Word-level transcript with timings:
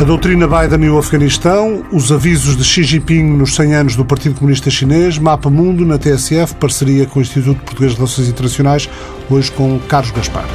A 0.00 0.04
doutrina 0.04 0.46
Biden 0.46 0.86
e 0.86 0.90
o 0.90 0.96
Afeganistão, 0.96 1.84
os 1.90 2.12
avisos 2.12 2.56
de 2.56 2.62
Xi 2.62 2.84
Jinping 2.84 3.24
nos 3.24 3.56
100 3.56 3.74
anos 3.74 3.96
do 3.96 4.04
Partido 4.04 4.36
Comunista 4.36 4.70
Chinês, 4.70 5.18
Mapa 5.18 5.50
Mundo 5.50 5.84
na 5.84 5.98
TSF, 5.98 6.54
parceria 6.54 7.04
com 7.04 7.18
o 7.18 7.22
Instituto 7.22 7.60
Português 7.64 7.92
de 7.92 7.98
Relações 7.98 8.28
Internacionais, 8.28 8.88
hoje 9.28 9.50
com 9.50 9.76
Carlos 9.88 10.12
Gaspar. 10.12 10.46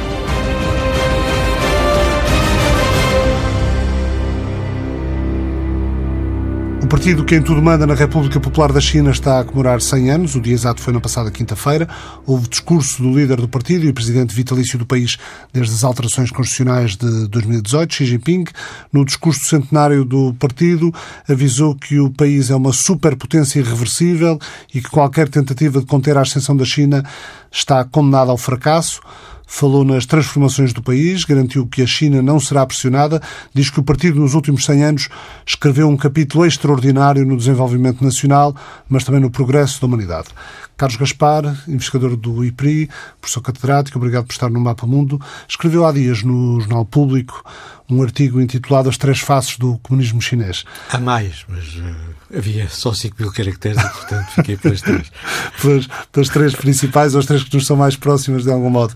O 6.84 6.86
partido 6.86 7.24
que 7.24 7.34
em 7.34 7.40
tudo 7.40 7.62
manda 7.62 7.86
na 7.86 7.94
República 7.94 8.38
Popular 8.38 8.70
da 8.70 8.78
China 8.78 9.10
está 9.10 9.40
a 9.40 9.44
comemorar 9.44 9.80
100 9.80 10.10
anos. 10.10 10.34
O 10.34 10.40
dia 10.40 10.52
exato 10.52 10.82
foi 10.82 10.92
na 10.92 11.00
passada 11.00 11.30
quinta-feira. 11.30 11.88
Houve 12.26 12.46
discurso 12.46 13.02
do 13.02 13.10
líder 13.10 13.40
do 13.40 13.48
partido 13.48 13.86
e 13.86 13.92
presidente 13.92 14.34
vitalício 14.34 14.78
do 14.78 14.84
país 14.84 15.16
desde 15.50 15.72
as 15.72 15.82
alterações 15.82 16.30
constitucionais 16.30 16.94
de 16.94 17.26
2018, 17.28 17.94
Xi 17.94 18.04
Jinping. 18.04 18.44
No 18.92 19.02
discurso 19.02 19.46
centenário 19.46 20.04
do 20.04 20.34
partido, 20.34 20.92
avisou 21.26 21.74
que 21.74 21.98
o 21.98 22.10
país 22.10 22.50
é 22.50 22.54
uma 22.54 22.74
superpotência 22.74 23.60
irreversível 23.60 24.38
e 24.74 24.82
que 24.82 24.90
qualquer 24.90 25.30
tentativa 25.30 25.80
de 25.80 25.86
conter 25.86 26.18
a 26.18 26.20
ascensão 26.20 26.54
da 26.54 26.66
China 26.66 27.02
está 27.50 27.82
condenada 27.86 28.30
ao 28.30 28.36
fracasso 28.36 29.00
falou 29.46 29.84
nas 29.84 30.06
transformações 30.06 30.72
do 30.72 30.82
país, 30.82 31.24
garantiu 31.24 31.66
que 31.66 31.82
a 31.82 31.86
China 31.86 32.22
não 32.22 32.40
será 32.40 32.64
pressionada, 32.66 33.20
diz 33.52 33.70
que 33.70 33.80
o 33.80 33.82
partido 33.82 34.20
nos 34.20 34.34
últimos 34.34 34.64
100 34.64 34.84
anos 34.84 35.08
escreveu 35.46 35.88
um 35.88 35.96
capítulo 35.96 36.46
extraordinário 36.46 37.24
no 37.24 37.36
desenvolvimento 37.36 38.02
nacional, 38.02 38.54
mas 38.88 39.04
também 39.04 39.20
no 39.20 39.30
progresso 39.30 39.80
da 39.80 39.86
humanidade. 39.86 40.28
Carlos 40.76 40.96
Gaspar, 40.96 41.44
investigador 41.68 42.16
do 42.16 42.44
IPRI, 42.44 42.90
professor 43.20 43.40
catedrático, 43.40 43.98
obrigado 43.98 44.26
por 44.26 44.32
estar 44.32 44.50
no 44.50 44.60
Mapa 44.60 44.86
Mundo, 44.86 45.20
escreveu 45.48 45.86
há 45.86 45.92
dias 45.92 46.22
no 46.22 46.60
Jornal 46.60 46.84
Público 46.84 47.44
um 47.90 48.02
artigo 48.02 48.40
intitulado 48.40 48.88
As 48.88 48.96
Três 48.96 49.20
Faces 49.20 49.58
do 49.58 49.78
Comunismo 49.78 50.20
Chinês. 50.20 50.64
Há 50.90 50.98
mais, 50.98 51.44
mas 51.48 51.64
uh, 51.76 51.94
havia 52.34 52.68
só 52.68 52.94
5 52.94 53.16
mil 53.18 53.30
caracteres 53.30 53.78
e, 53.78 53.88
portanto, 53.88 54.26
fiquei 54.30 54.56
pelas 54.56 54.80
três. 54.80 55.12
pelas, 55.60 55.88
pelas 56.10 56.28
três 56.30 56.54
principais, 56.54 57.14
ou 57.14 57.20
as 57.20 57.26
três 57.26 57.44
que 57.44 57.54
nos 57.54 57.66
são 57.66 57.76
mais 57.76 57.94
próximas, 57.94 58.44
de 58.44 58.50
algum 58.50 58.70
modo. 58.70 58.94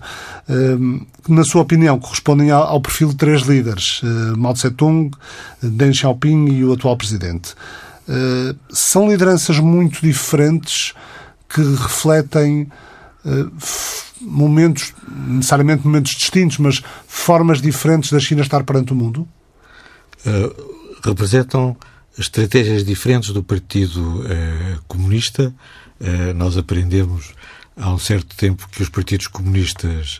Uh, 0.49 1.05
na 1.27 1.43
sua 1.43 1.61
opinião, 1.61 1.99
correspondem 1.99 2.49
ao, 2.49 2.63
ao 2.63 2.81
perfil 2.81 3.09
de 3.09 3.15
três 3.15 3.43
líderes, 3.43 4.01
uh, 4.01 4.37
Mao 4.37 4.53
Tse-tung, 4.53 5.11
Deng 5.61 5.93
Xiaoping 5.93 6.47
e 6.47 6.65
o 6.65 6.73
atual 6.73 6.97
presidente. 6.97 7.53
Uh, 8.07 8.57
são 8.71 9.07
lideranças 9.07 9.59
muito 9.59 10.01
diferentes 10.01 10.93
que 11.49 11.61
refletem 11.61 12.69
uh, 13.25 13.51
momentos, 14.21 14.93
necessariamente 15.27 15.85
momentos 15.85 16.11
distintos, 16.11 16.57
mas 16.59 16.81
formas 17.07 17.61
diferentes 17.61 18.11
da 18.11 18.19
China 18.19 18.41
estar 18.41 18.63
perante 18.63 18.93
o 18.93 18.95
mundo? 18.95 19.27
Uh, 20.25 20.99
representam 21.03 21.75
estratégias 22.17 22.83
diferentes 22.83 23.31
do 23.31 23.41
Partido 23.41 24.19
uh, 24.19 24.81
Comunista. 24.87 25.53
nós 26.35 26.55
aprendemos 26.55 27.33
há 27.75 27.91
um 27.91 27.99
certo 27.99 28.35
tempo 28.35 28.69
que 28.69 28.81
os 28.81 28.87
partidos 28.87 29.27
comunistas 29.27 30.19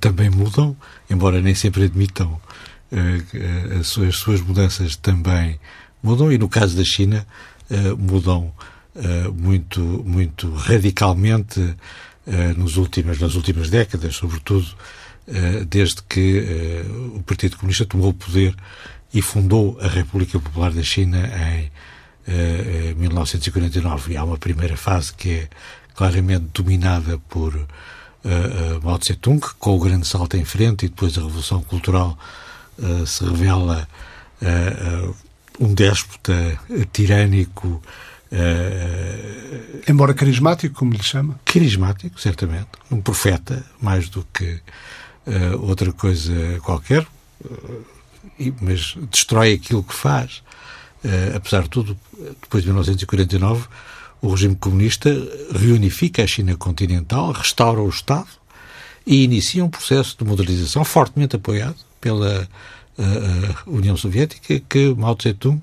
também 0.00 0.30
mudam, 0.30 0.74
embora 1.10 1.42
nem 1.42 1.54
sempre 1.54 1.84
admitam 1.84 2.40
as 3.78 3.86
suas, 3.88 4.08
as 4.08 4.16
suas 4.16 4.40
mudanças 4.40 4.96
também 4.96 5.60
mudam, 6.02 6.32
e 6.32 6.38
no 6.38 6.48
caso 6.48 6.74
da 6.74 6.84
China, 6.84 7.26
mudam 7.98 8.46
uh, 8.46 8.73
muito, 9.32 9.80
muito 9.80 10.52
radicalmente 10.54 11.60
uh, 11.60 11.76
nos 12.56 12.76
últimas, 12.76 13.18
nas 13.18 13.34
últimas 13.34 13.68
décadas, 13.68 14.16
sobretudo 14.16 14.66
uh, 15.28 15.64
desde 15.64 16.02
que 16.02 16.44
o 17.14 17.22
Partido 17.22 17.56
Comunista 17.56 17.84
tomou 17.84 18.10
o 18.10 18.14
poder 18.14 18.54
e 19.12 19.20
fundou 19.20 19.78
a 19.80 19.88
República 19.88 20.38
Popular 20.38 20.72
da 20.72 20.82
China 20.82 21.28
em 21.28 21.70
1949. 22.96 24.12
E 24.12 24.16
há 24.16 24.24
uma 24.24 24.38
primeira 24.38 24.76
fase 24.76 25.12
que 25.12 25.30
é 25.30 25.48
claramente 25.94 26.46
dominada 26.52 27.18
por 27.28 27.54
Mao 28.82 28.98
Tse-tung, 28.98 29.40
com 29.56 29.76
o 29.76 29.78
grande 29.78 30.04
salto 30.04 30.36
em 30.36 30.44
frente, 30.44 30.86
e 30.86 30.88
depois 30.88 31.16
a 31.16 31.20
Revolução 31.20 31.62
Cultural 31.62 32.18
se 33.06 33.24
revela 33.24 33.86
um 35.60 35.72
déspota 35.72 36.58
tirânico 36.92 37.80
Uh, 38.34 39.82
Embora 39.86 40.12
carismático, 40.12 40.74
como 40.74 40.92
lhe 40.92 41.02
chama? 41.02 41.38
Carismático, 41.44 42.20
certamente. 42.20 42.68
Um 42.90 43.00
profeta, 43.00 43.64
mais 43.80 44.08
do 44.08 44.26
que 44.32 44.60
uh, 45.26 45.60
outra 45.60 45.92
coisa 45.92 46.32
qualquer, 46.62 47.06
uh, 47.44 47.84
mas 48.60 48.96
destrói 49.10 49.52
aquilo 49.52 49.84
que 49.84 49.94
faz. 49.94 50.42
apesar 51.36 51.64
de 51.64 51.68
tudo, 51.68 51.96
depois 52.40 52.62
de 52.62 52.70
1949, 52.70 53.66
o 54.22 54.30
regime 54.30 54.56
comunista 54.56 55.10
reunifica 55.54 56.24
a 56.24 56.26
China 56.26 56.56
continental, 56.56 57.30
restaura 57.30 57.80
o 57.80 57.88
Estado 57.88 58.26
e 59.06 59.22
inicia 59.22 59.62
um 59.62 59.68
processo 59.68 60.16
de 60.18 60.24
modernização 60.24 60.82
fortemente 60.82 61.36
apoiado 61.36 61.76
pela 62.00 62.48
União 63.66 63.96
Soviética 63.96 64.58
que 64.66 64.94
Mao 64.94 65.14
Tse-tung 65.14 65.60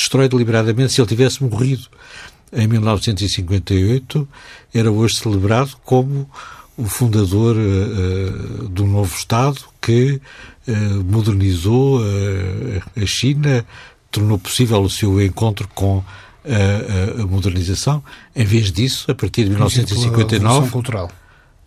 destrói 0.00 0.28
deliberadamente. 0.28 0.92
Se 0.92 1.00
ele 1.00 1.08
tivesse 1.08 1.42
morrido 1.42 1.86
em 2.52 2.66
1958, 2.66 4.28
era 4.74 4.90
hoje 4.90 5.16
celebrado 5.16 5.76
como 5.84 6.28
o 6.76 6.84
fundador 6.84 7.56
uh, 7.56 8.68
do 8.68 8.86
novo 8.86 9.14
Estado 9.14 9.60
que 9.80 10.20
uh, 10.66 10.72
modernizou 11.04 12.00
a 12.96 13.06
China, 13.06 13.64
tornou 14.10 14.38
possível 14.38 14.80
o 14.82 14.90
seu 14.90 15.22
encontro 15.22 15.68
com 15.74 16.02
a, 16.44 17.22
a, 17.22 17.26
modernização. 17.26 18.02
Em 18.34 18.44
vez 18.44 18.72
disso, 18.72 19.10
a 19.10 19.14
partir 19.14 19.44
de 19.44 19.50
1959, 19.50 21.19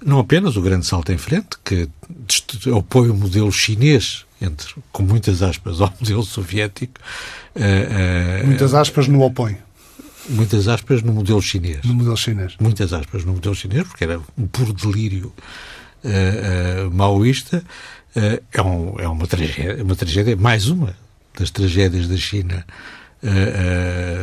não 0.06 0.20
apenas 0.20 0.56
o 0.56 0.62
grande 0.62 0.86
salto 0.86 1.12
em 1.12 1.18
frente, 1.18 1.58
que 1.64 1.90
opõe 2.70 3.10
o 3.10 3.14
modelo 3.14 3.52
chinês, 3.52 4.26
entre, 4.42 4.74
com 4.92 5.04
muitas 5.04 5.42
aspas, 5.42 5.80
ao 5.82 5.94
modelo 6.00 6.24
soviético. 6.24 7.00
Uh, 7.56 8.44
uh, 8.44 8.48
muitas 8.48 8.74
aspas 8.74 9.08
no 9.08 9.22
opõe. 9.22 9.58
Muitas 10.30 10.68
aspas 10.68 11.02
no 11.02 11.14
modelo 11.14 11.42
chinês. 11.42 11.84
No 11.84 11.94
modelo 11.94 12.16
chinês. 12.16 12.56
Muitas 12.60 12.94
aspas 12.94 13.26
no 13.26 13.34
modelo 13.34 13.56
chinês, 13.56 13.88
porque 13.88 14.06
era 14.06 14.22
um 14.38 14.48
puro 14.48 14.74
delírio 14.74 15.34
uh, 16.04 16.92
maoísta. 16.92 17.64
é, 18.16 18.62
um, 18.62 19.00
é 19.00 19.08
uma, 19.08 19.28
tragédia, 19.28 19.84
uma 19.84 19.96
tragédia, 19.96 20.36
mais 20.36 20.68
uma 20.68 20.96
das 21.38 21.50
tragédias 21.50 22.08
da 22.08 22.16
China 22.16 22.66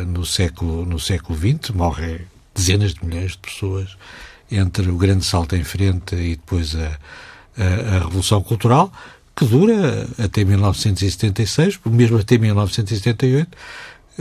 no, 0.07 0.25
século, 0.25 0.85
no 0.85 0.99
século 0.99 1.37
XX. 1.37 1.71
Morrem 1.71 2.21
dezenas 2.55 2.93
de 2.93 3.05
milhões 3.05 3.31
de 3.31 3.39
pessoas 3.39 3.97
entre 4.51 4.89
o 4.89 4.97
grande 4.97 5.25
salto 5.25 5.55
em 5.55 5.63
frente 5.63 6.15
e 6.15 6.35
depois 6.35 6.75
a, 6.75 6.99
a, 7.57 7.95
a 7.95 7.99
Revolução 7.99 8.41
Cultural, 8.41 8.91
que 9.35 9.45
dura 9.45 10.07
até 10.17 10.43
1976, 10.43 11.79
mesmo 11.85 12.17
até 12.17 12.37
1978, 12.37 13.49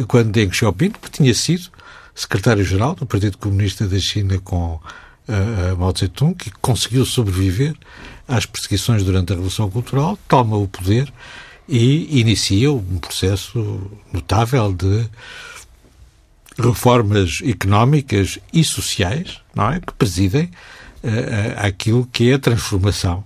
quando 0.06 0.30
Deng 0.30 0.52
Xiaoping, 0.52 0.90
que 0.90 1.10
tinha 1.10 1.34
sido 1.34 1.70
secretário-geral 2.14 2.94
do 2.94 3.06
Partido 3.06 3.38
Comunista 3.38 3.86
da 3.86 3.98
China 3.98 4.38
com 4.38 4.74
uh, 4.74 5.76
Mao 5.78 5.92
Tse-tung, 5.92 6.34
que 6.34 6.50
conseguiu 6.60 7.04
sobreviver 7.04 7.74
às 8.26 8.46
perseguições 8.46 9.02
durante 9.02 9.32
a 9.32 9.34
Revolução 9.34 9.70
Cultural, 9.70 10.18
toma 10.28 10.56
o 10.56 10.68
poder 10.68 11.12
e 11.68 12.20
inicia 12.20 12.72
um 12.72 12.98
processo 12.98 13.80
notável 14.12 14.72
de 14.72 15.08
reformas 16.60 17.40
económicas 17.44 18.38
e 18.52 18.62
sociais, 18.62 19.40
não 19.54 19.70
é, 19.70 19.80
que 19.80 19.92
presidem 19.94 20.44
uh, 20.44 20.50
aquilo 21.56 22.06
que 22.06 22.30
é 22.30 22.34
a 22.34 22.38
transformação, 22.38 23.24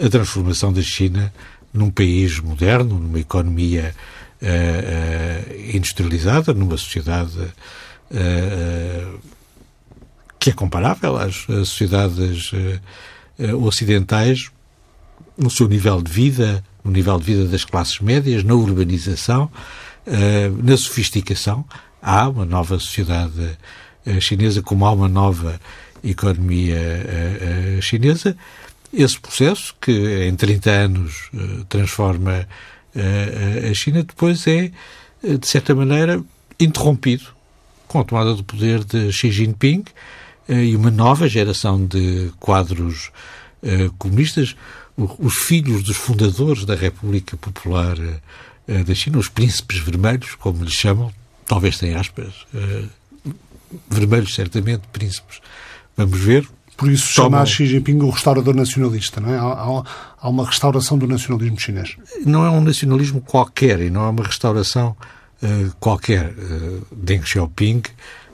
a 0.00 0.08
transformação 0.08 0.72
da 0.72 0.82
China 0.82 1.32
num 1.72 1.90
país 1.90 2.38
moderno, 2.40 2.98
numa 2.98 3.20
economia 3.20 3.94
uh, 4.42 4.46
uh, 4.46 5.76
industrializada, 5.76 6.54
numa 6.54 6.76
sociedade 6.76 7.52
que 10.38 10.50
é 10.50 10.52
comparável 10.52 11.16
às 11.16 11.46
sociedades 11.66 12.52
ocidentais 13.60 14.50
no 15.36 15.50
seu 15.50 15.66
nível 15.66 16.00
de 16.00 16.12
vida, 16.12 16.62
no 16.84 16.92
nível 16.92 17.18
de 17.18 17.24
vida 17.24 17.44
das 17.46 17.64
classes 17.64 17.98
médias, 17.98 18.44
na 18.44 18.54
urbanização, 18.54 19.50
na 20.62 20.76
sofisticação, 20.76 21.64
há 22.04 22.28
uma 22.28 22.44
nova 22.44 22.78
sociedade 22.78 23.56
uh, 24.06 24.20
chinesa, 24.20 24.62
como 24.62 24.84
há 24.84 24.92
uma 24.92 25.08
nova 25.08 25.58
economia 26.04 26.76
uh, 26.76 27.82
chinesa. 27.82 28.36
Esse 28.92 29.18
processo, 29.18 29.74
que 29.80 30.28
em 30.28 30.36
30 30.36 30.70
anos 30.70 31.30
transforma 31.68 32.46
a 33.68 33.74
China, 33.74 34.04
depois 34.04 34.46
é, 34.46 34.70
de 35.20 35.48
certa 35.48 35.74
maneira, 35.74 36.22
interrompido 36.60 37.24
com 37.88 37.98
a 37.98 38.04
tomada 38.04 38.36
do 38.36 38.44
poder 38.44 38.84
de 38.84 39.10
Xi 39.10 39.32
Jinping 39.32 39.82
e 40.48 40.76
uma 40.76 40.92
nova 40.92 41.28
geração 41.28 41.84
de 41.84 42.30
quadros 42.38 43.10
comunistas, 43.98 44.54
os 44.96 45.34
filhos 45.34 45.82
dos 45.82 45.96
fundadores 45.96 46.64
da 46.64 46.76
República 46.76 47.36
Popular 47.36 47.96
da 48.86 48.94
China, 48.94 49.18
os 49.18 49.28
príncipes 49.28 49.80
vermelhos, 49.80 50.36
como 50.36 50.62
lhes 50.62 50.74
chamam, 50.74 51.12
talvez 51.46 51.76
sem 51.76 51.94
aspas, 51.94 52.46
vermelhos 53.90 54.34
certamente, 54.34 54.82
príncipes. 54.92 55.40
Vamos 55.96 56.18
ver. 56.18 56.48
Por 56.76 56.90
isso 56.90 57.06
chama 57.06 57.44
Xi 57.46 57.66
Jinping 57.66 58.00
o 58.00 58.10
restaurador 58.10 58.54
nacionalista, 58.54 59.20
não 59.20 59.32
é? 59.32 59.38
Há, 59.38 59.84
há, 60.20 60.28
uma 60.28 60.44
restauração 60.44 60.98
do 60.98 61.06
nacionalismo 61.06 61.58
chinês. 61.58 61.96
Não 62.26 62.44
é 62.44 62.50
um 62.50 62.60
nacionalismo 62.60 63.20
qualquer 63.20 63.80
e 63.80 63.90
não 63.90 64.04
é 64.04 64.08
uma 64.10 64.24
restauração 64.24 64.96
uh, 65.42 65.72
qualquer. 65.78 66.30
Uh, 66.30 66.84
Deng 66.90 67.24
Xiaoping, 67.24 67.82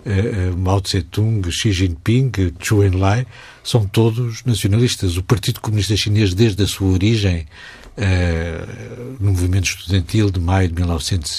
uh, 0.06 0.56
Mao 0.56 0.80
Tse-tung, 0.80 1.50
Xi 1.50 1.70
Jinping, 1.70 2.32
Zhou 2.64 2.82
Enlai, 2.82 3.26
são 3.62 3.86
todos 3.86 4.42
nacionalistas. 4.44 5.18
O 5.18 5.22
Partido 5.22 5.60
Comunista 5.60 5.94
Chinês, 5.94 6.32
desde 6.32 6.62
a 6.62 6.66
sua 6.66 6.88
origem 6.88 7.46
no 9.18 9.32
movimento 9.32 9.64
estudantil 9.64 10.30
de 10.30 10.40
maio 10.40 10.68
de 10.68 10.74
1900 10.74 11.30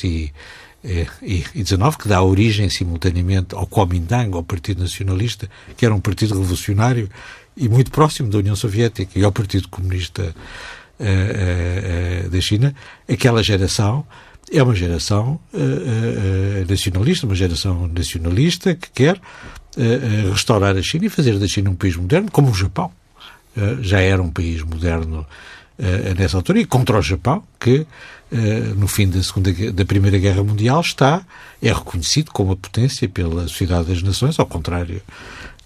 e 0.83 1.07
e, 1.21 1.45
e 1.53 1.63
19, 1.63 1.97
que 1.97 2.07
dá 2.07 2.21
origem 2.21 2.69
simultaneamente 2.69 3.55
ao 3.55 3.67
Kuomintang, 3.67 4.33
ao 4.33 4.43
Partido 4.43 4.81
Nacionalista, 4.81 5.49
que 5.77 5.85
era 5.85 5.93
um 5.93 5.99
partido 5.99 6.33
revolucionário 6.33 7.09
e 7.55 7.67
muito 7.69 7.91
próximo 7.91 8.29
da 8.29 8.37
União 8.37 8.55
Soviética, 8.55 9.17
e 9.17 9.23
ao 9.23 9.31
Partido 9.31 9.67
Comunista 9.67 10.23
uh, 10.23 11.03
uh, 11.03 12.27
uh, 12.27 12.29
da 12.29 12.41
China, 12.41 12.73
aquela 13.07 13.43
geração 13.43 14.05
é 14.51 14.61
uma 14.61 14.75
geração 14.75 15.39
nacionalista, 16.67 17.25
uma 17.25 17.35
geração 17.35 17.87
nacionalista 17.87 18.75
que 18.75 18.89
quer 18.91 19.21
restaurar 20.29 20.75
a 20.75 20.81
China 20.81 21.05
e 21.05 21.09
fazer 21.09 21.39
da 21.39 21.47
China 21.47 21.69
um 21.69 21.75
país 21.75 21.95
moderno, 21.95 22.29
como 22.29 22.51
o 22.51 22.53
Japão. 22.53 22.91
já 23.79 24.01
era 24.01 24.21
um 24.21 24.29
país 24.29 24.61
moderno 24.61 25.25
nessa 26.17 26.35
altura, 26.35 26.59
e 26.59 26.65
contra 26.65 26.99
o 26.99 27.01
Japão, 27.01 27.43
que 27.57 27.87
no 28.77 28.87
fim 28.87 29.09
da, 29.09 29.21
segunda, 29.21 29.51
da 29.73 29.83
Primeira 29.83 30.17
Guerra 30.17 30.43
Mundial, 30.43 30.79
está, 30.79 31.25
é 31.61 31.71
reconhecido 31.71 32.31
como 32.31 32.53
a 32.53 32.55
potência 32.55 33.07
pela 33.09 33.47
Sociedade 33.47 33.89
das 33.89 34.01
Nações, 34.01 34.39
ao 34.39 34.45
contrário, 34.45 35.01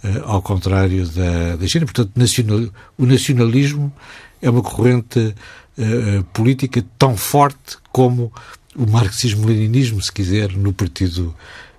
eh, 0.04 0.22
ao 0.24 0.42
contrário 0.42 1.08
da, 1.08 1.56
da 1.58 1.68
China. 1.68 1.86
Portanto, 1.86 2.12
nacional, 2.16 2.68
o 2.98 3.06
nacionalismo 3.06 3.94
é 4.42 4.50
uma 4.50 4.62
corrente 4.62 5.20
uh, 5.20 6.24
política 6.34 6.84
tão 6.98 7.16
forte 7.16 7.78
como 7.92 8.32
o 8.76 8.86
marxismo-leninismo, 8.86 10.02
se 10.02 10.12
quiser, 10.12 10.52
no 10.52 10.74
Partido 10.74 11.34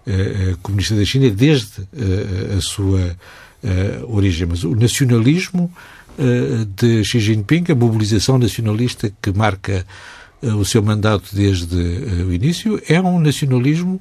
uh, 0.06 0.56
Comunista 0.62 0.94
da 0.94 1.04
China, 1.04 1.28
desde 1.30 1.80
uh, 1.80 2.56
a 2.58 2.60
sua 2.60 3.16
origem. 4.06 4.46
Mas 4.46 4.62
o 4.62 4.76
nacionalismo 4.76 5.72
de 6.76 7.02
Xi 7.02 7.18
Jinping, 7.18 7.64
a 7.70 7.74
mobilização 7.74 8.38
nacionalista 8.38 9.12
que 9.20 9.32
marca 9.32 9.72
eh, 9.72 9.84
o 10.54 10.64
seu 10.64 10.82
mandato 10.82 11.34
desde 11.34 11.76
eh, 11.76 12.24
o 12.24 12.32
início, 12.32 12.80
é 12.88 13.00
um 13.00 13.18
nacionalismo 13.18 14.00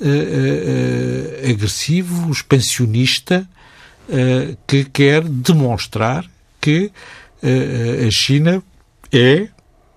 uh, 0.00 1.50
agressivo, 1.50 2.30
expansionista, 2.30 3.48
que 4.66 4.84
quer 4.86 5.22
demonstrar 5.22 6.28
que 6.60 6.90
a 8.04 8.10
China 8.10 8.60
é 9.12 9.46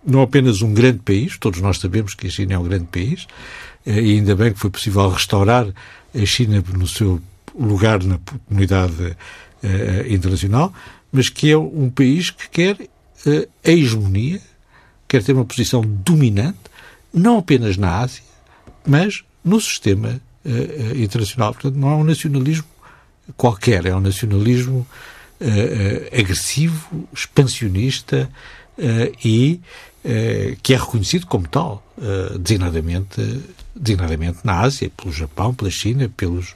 não 0.06 0.22
apenas 0.22 0.62
um 0.62 0.72
grande 0.72 1.00
país, 1.00 1.36
todos 1.40 1.60
nós 1.60 1.80
sabemos 1.80 2.14
que 2.14 2.28
a 2.28 2.30
China 2.30 2.54
é 2.54 2.60
um 2.60 2.64
grande 2.64 2.86
país, 2.92 3.26
e 3.84 4.14
ainda 4.14 4.36
bem 4.36 4.54
que 4.54 4.60
foi 4.60 4.70
possível 4.70 5.10
restaurar 5.10 5.66
a 6.14 6.26
China 6.28 6.64
no 6.78 6.88
seu 6.88 7.20
lugar 7.58 8.04
na 8.04 8.20
comunidade 8.48 9.18
internacional, 10.08 10.72
mas 11.12 11.30
que 11.30 11.50
é 11.50 11.58
um 11.58 11.90
país 11.90 12.30
que 12.30 12.48
quer 12.50 12.78
a 13.66 13.72
hegemonia 13.72 14.40
quer 15.14 15.24
ter 15.24 15.34
uma 15.34 15.46
posição 15.46 15.82
dominante, 15.82 16.58
não 17.14 17.38
apenas 17.38 17.78
na 17.78 18.00
Ásia, 18.00 18.24
mas 18.84 19.24
no 19.46 19.62
sistema 19.62 20.20
uh, 20.44 20.98
internacional. 20.98 21.54
Portanto, 21.54 21.76
não 21.76 21.92
é 21.92 21.96
um 21.96 22.04
nacionalismo 22.04 22.66
qualquer, 23.38 23.86
é 23.86 23.96
um 23.96 24.00
nacionalismo 24.00 24.88
uh, 25.40 25.46
uh, 25.46 26.20
agressivo, 26.20 27.08
expansionista 27.14 28.28
e 29.24 29.62
que 30.64 30.74
é 30.74 30.78
reconhecido 30.78 31.28
como 31.28 31.48
tal, 31.48 31.86
designadamente, 32.40 33.22
designadamente 33.76 34.40
na 34.44 34.62
Ásia, 34.62 34.92
pelo 34.98 35.14
Japão, 35.14 35.54
pela 35.54 35.70
China, 35.70 36.12
pelos 36.18 36.56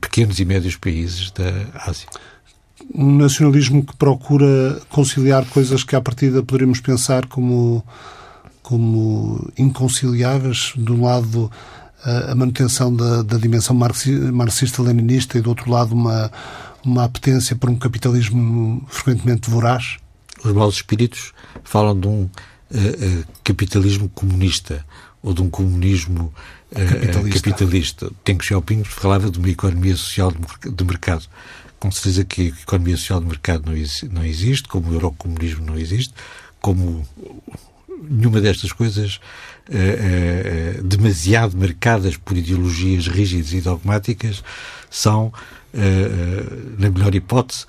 pequenos 0.00 0.40
e 0.40 0.44
médios 0.44 0.74
países 0.76 1.30
da 1.30 1.48
Ásia 1.86 2.08
um 2.94 3.16
nacionalismo 3.16 3.84
que 3.84 3.94
procura 3.96 4.80
conciliar 4.88 5.44
coisas 5.46 5.84
que 5.84 5.94
à 5.94 6.00
partida 6.00 6.42
poderíamos 6.42 6.80
pensar 6.80 7.26
como, 7.26 7.84
como 8.62 9.50
inconciliáveis. 9.58 10.72
De 10.76 10.92
um 10.92 11.04
lado, 11.04 11.50
a, 12.02 12.34
manutenção 12.34 12.94
da, 12.94 13.22
da 13.22 13.36
dimensão 13.36 13.76
marxista-leninista 13.76 15.38
e, 15.38 15.40
do 15.40 15.50
outro 15.50 15.70
lado, 15.70 15.94
uma, 15.94 16.30
uma 16.84 17.04
apetência 17.04 17.54
por 17.54 17.70
um 17.70 17.76
capitalismo 17.76 18.84
frequentemente 18.88 19.50
voraz. 19.50 19.98
Os 20.44 20.52
maus 20.52 20.76
espíritos 20.76 21.32
falam 21.64 21.98
de 21.98 22.06
um 22.06 22.22
uh, 22.22 22.28
uh, 22.28 23.24
capitalismo 23.44 24.08
comunista 24.10 24.84
ou 25.22 25.34
de 25.34 25.42
um 25.42 25.50
comunismo 25.50 26.32
uh, 26.70 26.74
capitalista. 26.74 27.50
capitalista. 27.50 28.10
Deng 28.24 28.40
Xiaoping 28.40 28.84
falava 28.84 29.30
de 29.30 29.38
uma 29.38 29.48
economia 29.48 29.96
social 29.96 30.32
de 30.32 30.84
mercado 30.84 31.26
com 31.78 31.90
certeza 31.90 32.24
que 32.24 32.42
a 32.42 32.62
economia 32.62 32.96
social 32.96 33.20
de 33.20 33.26
mercado 33.26 33.70
não, 34.10 34.24
existe, 34.24 34.68
como 34.68 34.90
o 34.90 34.94
eurocomunismo 34.94 35.64
não 35.64 35.78
existe, 35.78 36.12
como 36.60 37.06
nenhuma 38.02 38.40
destas 38.40 38.72
coisas 38.72 39.20
uh, 39.68 40.80
uh, 40.80 40.82
demasiado 40.82 41.56
marcadas 41.56 42.16
por 42.16 42.36
ideologias 42.36 43.06
rígidas 43.06 43.52
e 43.52 43.60
dogmáticas 43.60 44.42
são, 44.90 45.26
uh, 45.26 46.80
na 46.80 46.90
melhor 46.90 47.14
hipótese, 47.14 47.66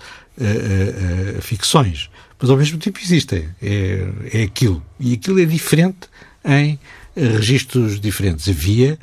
ficções. 1.41 2.09
Mas 2.39 2.49
ao 2.49 2.55
mesmo 2.55 2.77
tempo 2.77 2.97
existem. 3.03 3.49
É, 3.61 4.07
é 4.31 4.43
aquilo. 4.43 4.81
E 4.97 5.13
aquilo 5.13 5.37
é 5.41 5.43
diferente 5.43 6.07
em 6.45 6.79
registros 7.13 7.99
diferentes. 7.99 8.47
Havia, 8.47 8.97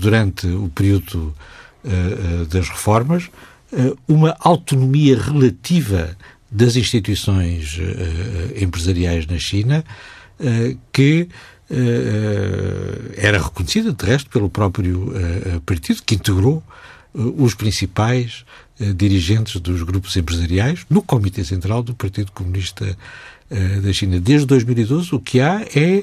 durante 0.00 0.46
o 0.46 0.70
período 0.74 1.36
das 2.48 2.70
reformas, 2.70 3.24
eh, 3.24 3.28
uma 4.06 4.36
autonomia 4.40 5.18
relativa 5.18 6.16
das 6.50 6.76
instituições 6.76 7.78
uh, 7.78 8.62
empresariais 8.62 9.26
na 9.26 9.38
China 9.38 9.84
que 10.92 11.28
era 13.16 13.40
reconhecida, 13.40 13.92
de 13.92 14.04
resto, 14.04 14.28
pelo 14.28 14.50
próprio 14.50 15.12
partido, 15.64 16.02
que 16.02 16.16
integrou 16.16 16.62
os 17.14 17.54
principais 17.54 18.44
dirigentes 18.96 19.60
dos 19.60 19.82
grupos 19.84 20.16
empresariais 20.16 20.84
no 20.90 21.00
Comitê 21.00 21.44
Central 21.44 21.82
do 21.82 21.94
Partido 21.94 22.32
Comunista 22.32 22.98
da 23.82 23.92
China. 23.92 24.18
Desde 24.18 24.44
2012, 24.48 25.14
o 25.14 25.20
que 25.20 25.40
há 25.40 25.62
é 25.74 26.02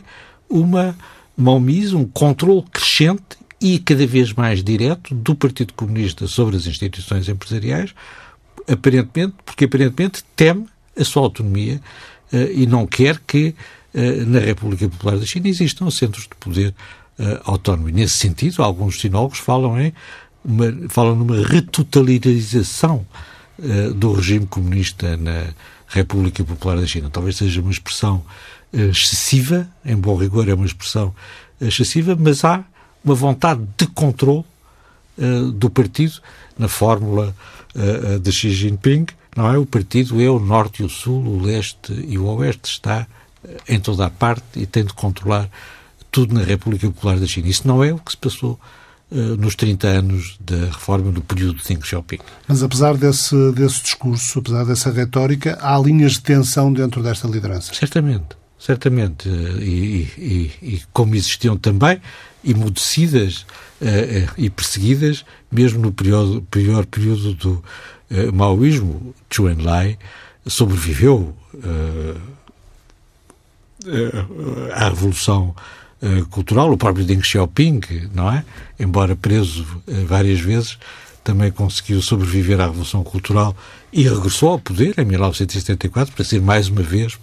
uma 0.49 0.95
maumise, 1.37 1.95
um 1.95 2.05
controle 2.05 2.63
crescente 2.71 3.37
e 3.61 3.79
cada 3.79 4.07
vez 4.07 4.33
mais 4.33 4.63
direto 4.63 5.13
do 5.13 5.35
Partido 5.35 5.73
Comunista 5.73 6.27
sobre 6.27 6.55
as 6.55 6.65
instituições 6.65 7.27
empresariais, 7.27 7.93
aparentemente, 8.67 9.35
porque 9.45 9.65
aparentemente 9.65 10.23
teme 10.35 10.65
a 10.97 11.03
sua 11.03 11.23
autonomia 11.23 11.81
uh, 12.31 12.37
e 12.53 12.65
não 12.65 12.87
quer 12.87 13.19
que 13.19 13.53
uh, 13.93 14.25
na 14.25 14.39
República 14.39 14.87
Popular 14.87 15.17
da 15.17 15.25
China 15.25 15.47
existam 15.47 15.89
centros 15.91 16.23
de 16.23 16.35
poder 16.39 16.73
uh, 17.19 17.41
autónomo. 17.43 17.89
E 17.89 17.91
nesse 17.91 18.17
sentido, 18.17 18.63
alguns 18.63 18.99
sinólogos 18.99 19.39
falam 19.39 19.79
em 19.79 19.93
uma, 20.43 20.89
falam 20.89 21.15
numa 21.15 21.45
retotalização 21.45 23.05
do 23.95 24.13
regime 24.13 24.45
comunista 24.45 25.17
na 25.17 25.47
República 25.85 26.41
Popular 26.45 26.77
da 26.77 26.87
China. 26.87 27.09
Talvez 27.09 27.35
seja 27.35 27.59
uma 27.59 27.71
expressão 27.71 28.23
excessiva, 28.71 29.67
em 29.83 29.97
bom 29.97 30.15
rigor 30.15 30.47
é 30.47 30.53
uma 30.53 30.65
expressão 30.65 31.13
excessiva, 31.59 32.15
mas 32.17 32.45
há 32.45 32.63
uma 33.03 33.15
vontade 33.15 33.61
de 33.77 33.87
controle 33.87 34.45
uh, 35.17 35.51
do 35.51 35.69
partido 35.69 36.21
na 36.57 36.67
fórmula 36.67 37.35
uh, 37.75 38.19
de 38.19 38.31
Xi 38.31 38.51
Jinping. 38.51 39.05
Não 39.35 39.51
é? 39.51 39.57
O 39.57 39.65
partido 39.65 40.21
é 40.21 40.29
o 40.29 40.39
norte 40.39 40.81
e 40.81 40.85
o 40.85 40.89
sul, 40.89 41.23
o 41.23 41.41
leste 41.41 41.93
e 41.93 42.17
o 42.17 42.25
oeste, 42.25 42.71
está 42.71 43.07
em 43.67 43.79
toda 43.79 44.05
a 44.05 44.09
parte 44.09 44.43
e 44.55 44.65
tem 44.65 44.83
de 44.83 44.93
controlar 44.93 45.49
tudo 46.11 46.33
na 46.33 46.43
República 46.43 46.87
Popular 46.87 47.19
da 47.19 47.27
China. 47.27 47.47
Isso 47.47 47.67
não 47.67 47.83
é 47.83 47.93
o 47.93 47.99
que 47.99 48.11
se 48.11 48.17
passou 48.17 48.59
uh, 49.11 49.15
nos 49.37 49.55
30 49.55 49.87
anos 49.87 50.37
da 50.39 50.65
reforma 50.65 51.11
no 51.11 51.21
período 51.21 51.59
de 51.59 51.63
Deng 51.63 51.85
Xiaoping. 51.85 52.19
Mas 52.47 52.63
apesar 52.63 52.97
desse, 52.97 53.35
desse 53.53 53.83
discurso, 53.83 54.39
apesar 54.39 54.65
dessa 54.65 54.91
retórica, 54.91 55.57
há 55.61 55.77
linhas 55.77 56.13
de 56.13 56.21
tensão 56.21 56.73
dentro 56.73 57.01
desta 57.01 57.27
liderança. 57.27 57.73
Certamente, 57.73 58.38
certamente. 58.59 59.29
E, 59.29 60.07
e, 60.17 60.51
e 60.61 60.81
como 60.91 61.15
existiam 61.15 61.57
também 61.57 62.01
emudecidas 62.43 63.45
uh, 63.81 64.33
e 64.37 64.49
perseguidas, 64.49 65.25
mesmo 65.51 65.79
no 65.79 65.91
período, 65.91 66.41
pior 66.51 66.85
período 66.85 67.33
do 67.33 67.51
uh, 68.11 68.33
maoísmo. 68.33 69.15
Zhou 69.33 69.49
Enlai 69.49 69.97
sobreviveu 70.45 71.35
à 74.73 74.89
Revolução 74.89 75.55
Cultural, 76.31 76.71
o 76.71 76.77
próprio 76.77 77.05
Deng 77.05 77.21
Xiaoping, 77.21 77.81
não 78.13 78.31
é? 78.31 78.43
Embora 78.79 79.15
preso 79.15 79.65
várias 80.07 80.39
vezes, 80.39 80.79
também 81.23 81.51
conseguiu 81.51 82.01
sobreviver 82.01 82.59
à 82.59 82.65
Revolução 82.65 83.03
Cultural 83.03 83.55
e 83.93 84.07
regressou 84.07 84.49
ao 84.49 84.59
poder 84.59 84.97
em 84.97 85.05
1974 85.05 86.13
para 86.13 86.25
ser 86.25 86.41
mais 86.41 86.67
uma 86.67 86.81
vez 86.81 87.19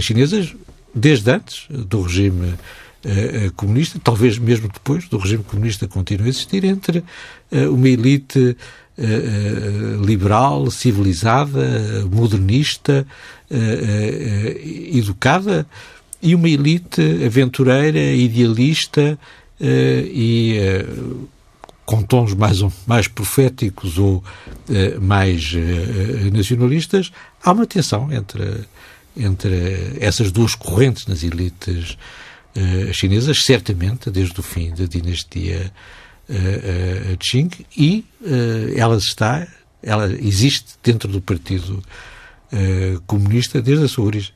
chinesas, 0.00 0.54
desde 0.94 1.30
antes 1.30 1.66
do 1.68 2.02
regime 2.02 2.54
comunista, 3.56 4.00
talvez 4.02 4.38
mesmo 4.38 4.68
depois 4.68 5.06
do 5.08 5.18
regime 5.18 5.44
comunista 5.44 5.86
continue 5.86 6.26
a 6.26 6.30
existir, 6.30 6.64
entre 6.64 7.04
uma 7.70 7.88
elite 7.88 8.56
liberal, 10.04 10.68
civilizada, 10.70 12.04
modernista, 12.10 13.06
educada, 14.92 15.66
e 16.22 16.34
uma 16.34 16.48
elite 16.48 17.00
aventureira, 17.24 17.98
idealista 17.98 19.18
e 19.60 20.58
com 21.84 22.02
tons 22.02 22.34
mais, 22.34 22.58
mais 22.86 23.08
proféticos 23.08 23.98
ou 23.98 24.22
mais 25.00 25.52
nacionalistas, 26.32 27.12
há 27.42 27.52
uma 27.52 27.66
tensão 27.66 28.12
entre, 28.12 28.64
entre 29.16 29.96
essas 30.00 30.32
duas 30.32 30.54
correntes 30.54 31.06
nas 31.06 31.22
elites 31.22 31.96
chinesas, 32.92 33.44
certamente 33.44 34.10
desde 34.10 34.38
o 34.40 34.42
fim 34.42 34.74
da 34.74 34.84
dinastia 34.86 35.70
uh, 36.28 37.16
Qing 37.18 37.50
e 37.76 38.04
ela 38.74 38.96
está, 38.96 39.46
ela 39.82 40.10
existe 40.12 40.74
dentro 40.82 41.08
do 41.08 41.20
Partido 41.20 41.82
Comunista 43.06 43.60
desde 43.60 43.84
a 43.84 43.88
sua 43.88 44.06
origem. 44.06 44.32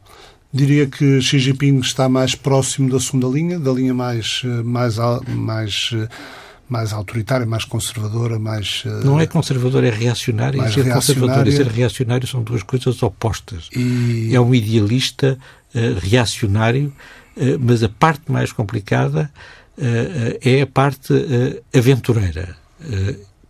Diria 0.52 0.87
que 0.87 1.21
Xi 1.21 1.38
Jinping 1.38 1.78
está 1.78 2.09
mais 2.09 2.35
próximo 2.35 2.90
da 2.90 2.99
segunda 2.99 3.28
linha, 3.28 3.59
da 3.59 3.71
linha 3.71 3.95
mais, 3.95 4.42
mais, 4.64 4.97
mais, 5.28 5.90
mais 6.69 6.92
autoritária, 6.92 7.47
mais 7.47 7.64
conservadora, 7.64 8.37
mais... 8.37 8.83
Não 9.04 9.21
é 9.21 9.26
conservador, 9.26 9.85
é 9.85 9.90
reacionário. 9.90 10.61
E 10.64 10.73
ser 10.73 10.92
conservador 10.92 11.47
e 11.47 11.52
ser 11.52 11.69
reacionário 11.69 12.26
são 12.26 12.42
duas 12.42 12.64
coisas 12.64 13.00
opostas. 13.00 13.69
E... 13.76 14.30
É 14.35 14.40
um 14.40 14.52
idealista 14.52 15.38
uh, 15.73 15.99
reacionário, 16.00 16.92
uh, 17.37 17.42
mas 17.61 17.85
a 17.85 17.88
parte 17.88 18.33
mais 18.33 18.50
complicada 18.50 19.30
uh, 19.78 20.38
é 20.42 20.62
a 20.62 20.66
parte 20.66 21.14
aventureira 21.73 22.57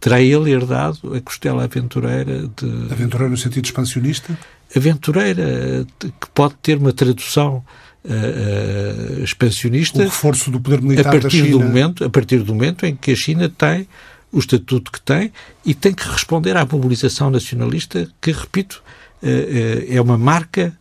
terá 0.00 0.21
ele 0.21 0.50
herdado 0.50 1.14
a 1.14 1.21
costela 1.21 1.64
aventureira 1.64 2.49
de... 2.57 2.92
Aventureira 2.92 3.28
no 3.28 3.37
sentido 3.37 3.66
expansionista? 3.66 4.37
Aventureira, 4.77 5.87
que 5.99 6.31
pode 6.35 6.55
ter 6.62 6.79
uma 6.79 6.93
tradução 6.93 7.65
uh, 8.05 9.23
expansionista... 9.23 9.99
O 9.99 10.05
reforço 10.05 10.50
do 10.50 10.61
poder 10.61 10.81
militar 10.81 11.09
a 11.09 11.21
partir 11.21 11.41
da 11.41 11.47
China. 11.47 11.59
Do 11.59 11.61
momento, 11.61 12.05
a 12.05 12.11
partir 12.11 12.39
do 12.39 12.55
momento 12.55 12.87
em 12.87 12.95
que 12.95 13.12
a 13.12 13.17
China 13.17 13.49
tem 13.49 13.89
o 14.33 14.39
estatuto 14.39 14.93
que 14.93 15.00
tem 15.00 15.33
e 15.65 15.75
tem 15.75 15.93
que 15.93 16.09
responder 16.09 16.57
à 16.57 16.65
mobilização 16.65 17.31
nacionalista 17.31 18.09
que, 18.21 18.31
repito, 18.31 18.83
é 19.23 20.00
uma 20.00 20.17
marca 20.17 20.73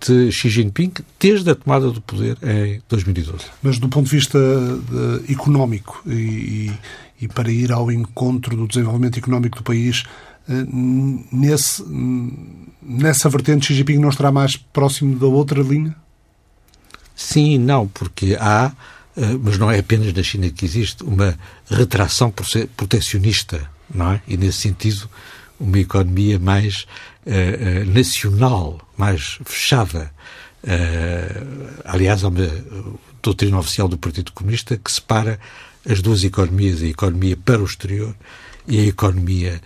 de 0.00 0.30
Xi 0.30 0.50
Jinping 0.50 0.92
desde 1.18 1.50
a 1.50 1.54
tomada 1.54 1.90
do 1.90 2.00
poder 2.00 2.36
em 2.42 2.82
2012. 2.88 3.44
Mas 3.62 3.78
do 3.78 3.88
ponto 3.88 4.06
de 4.06 4.16
vista 4.16 4.38
económico 5.28 6.02
e, 6.06 6.70
e 7.20 7.28
para 7.28 7.50
ir 7.50 7.72
ao 7.72 7.90
encontro 7.90 8.56
do 8.56 8.66
desenvolvimento 8.66 9.18
económico 9.18 9.58
do 9.58 9.62
país, 9.62 10.04
nesse, 11.32 11.84
nessa 12.82 13.28
vertente 13.28 13.66
Xi 13.66 13.74
Jinping 13.74 13.98
não 13.98 14.08
estará 14.08 14.32
mais 14.32 14.56
próximo 14.56 15.18
da 15.18 15.26
outra 15.26 15.62
linha? 15.62 15.94
Sim 17.14 17.52
e 17.52 17.58
não, 17.58 17.86
porque 17.86 18.36
há, 18.40 18.72
mas 19.42 19.58
não 19.58 19.70
é 19.70 19.78
apenas 19.78 20.12
na 20.12 20.22
China 20.22 20.48
que 20.50 20.64
existe, 20.64 21.04
uma 21.04 21.38
retração 21.68 22.32
proteccionista, 22.76 23.70
não 23.94 24.12
é? 24.12 24.22
E 24.26 24.36
nesse 24.36 24.58
sentido, 24.58 25.08
uma 25.60 25.78
economia 25.78 26.38
mais 26.38 26.86
uh, 27.26 27.84
nacional, 27.92 28.80
mais 28.96 29.38
fechada. 29.44 30.10
Uh, 30.64 31.68
aliás, 31.84 32.24
há 32.24 32.28
uma 32.28 32.50
doutrina 33.22 33.58
oficial 33.58 33.86
do 33.86 33.98
Partido 33.98 34.32
Comunista 34.32 34.76
que 34.76 34.90
separa 34.90 35.38
as 35.88 36.00
duas 36.00 36.24
economias, 36.24 36.82
a 36.82 36.86
economia 36.86 37.36
para 37.36 37.60
o 37.60 37.64
exterior 37.64 38.14
e 38.66 38.78
a 38.78 38.86
economia 38.86 39.60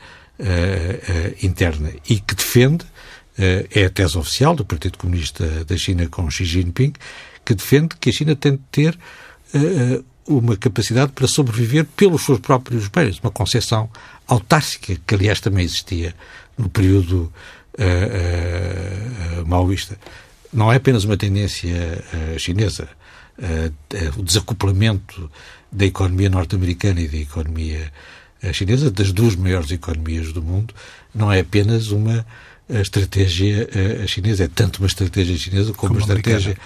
interna, 1.42 1.90
e 2.08 2.18
que 2.20 2.34
defende, 2.34 2.84
é 3.38 3.84
a 3.84 3.90
tese 3.90 4.18
oficial 4.18 4.54
do 4.54 4.64
Partido 4.64 4.98
Comunista 4.98 5.64
da 5.64 5.76
China 5.76 6.06
com 6.08 6.30
Xi 6.30 6.44
Jinping, 6.44 6.92
que 7.44 7.54
defende 7.54 7.96
que 8.00 8.10
a 8.10 8.12
China 8.12 8.34
tem 8.34 8.52
de 8.52 8.62
ter 8.72 8.98
uma 10.26 10.56
capacidade 10.56 11.12
para 11.12 11.26
sobreviver 11.26 11.84
pelos 11.96 12.24
seus 12.24 12.38
próprios 12.38 12.90
meios, 12.94 13.20
uma 13.20 13.30
concepção 13.30 13.90
autárquica, 14.26 15.00
que 15.06 15.14
aliás 15.14 15.40
também 15.40 15.64
existia 15.64 16.14
no 16.56 16.68
período 16.68 17.32
uh, 17.78 19.42
uh, 19.42 19.46
maoísta. 19.46 19.98
Não 20.52 20.72
é 20.72 20.76
apenas 20.76 21.04
uma 21.04 21.16
tendência 21.16 22.02
uh, 22.14 22.38
chinesa. 22.38 22.88
o 24.16 24.22
desacoplamento 24.22 25.30
da 25.70 25.84
economia 25.84 26.30
norte-americana 26.30 27.00
e 27.00 27.08
da 27.08 27.16
economia 27.16 27.92
chinesa, 28.52 28.90
das 28.90 29.12
duas 29.12 29.36
maiores 29.36 29.70
economias 29.70 30.32
do 30.32 30.42
mundo, 30.42 30.74
não 31.14 31.32
é 31.32 31.40
apenas 31.40 31.88
uma 31.88 32.26
estratégia 32.68 33.68
chinesa, 34.06 34.44
é 34.44 34.48
tanto 34.48 34.78
uma 34.78 34.86
estratégia 34.86 35.36
chinesa 35.36 35.72
como, 35.72 35.94
como 35.94 35.94
uma 35.94 36.00
estratégia 36.00 36.56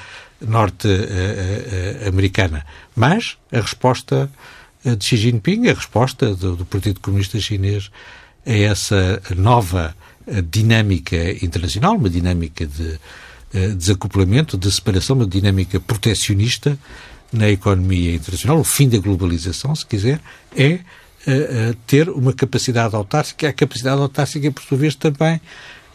norte-americana. 0.40 2.64
Mas 2.94 3.36
a 3.52 3.60
resposta 3.60 4.30
de 4.84 5.04
Xi 5.04 5.16
Jinping, 5.16 5.68
a 5.68 5.74
resposta 5.74 6.34
do, 6.34 6.56
do 6.56 6.64
Partido 6.64 7.00
Comunista 7.00 7.38
Chinês 7.40 7.90
a 8.46 8.52
essa 8.52 9.20
nova 9.36 9.94
dinâmica 10.50 11.16
internacional, 11.44 11.96
uma 11.96 12.08
dinâmica 12.08 12.66
de 12.66 12.98
desacoplamento, 13.76 14.56
de 14.56 14.70
separação, 14.70 15.16
uma 15.16 15.26
dinâmica 15.26 15.80
protecionista 15.80 16.78
na 17.32 17.50
economia 17.50 18.14
internacional, 18.14 18.58
o 18.58 18.64
fim 18.64 18.88
da 18.88 18.98
globalização, 18.98 19.74
se 19.74 19.84
quiser, 19.84 20.20
é 20.56 20.80
ter 21.86 22.08
uma 22.08 22.32
capacidade 22.32 22.94
autárquica. 22.94 23.48
A 23.48 23.52
capacidade 23.52 24.00
autárquica, 24.00 24.50
por 24.50 24.62
sua 24.62 24.78
vez, 24.78 24.94
também 24.94 25.40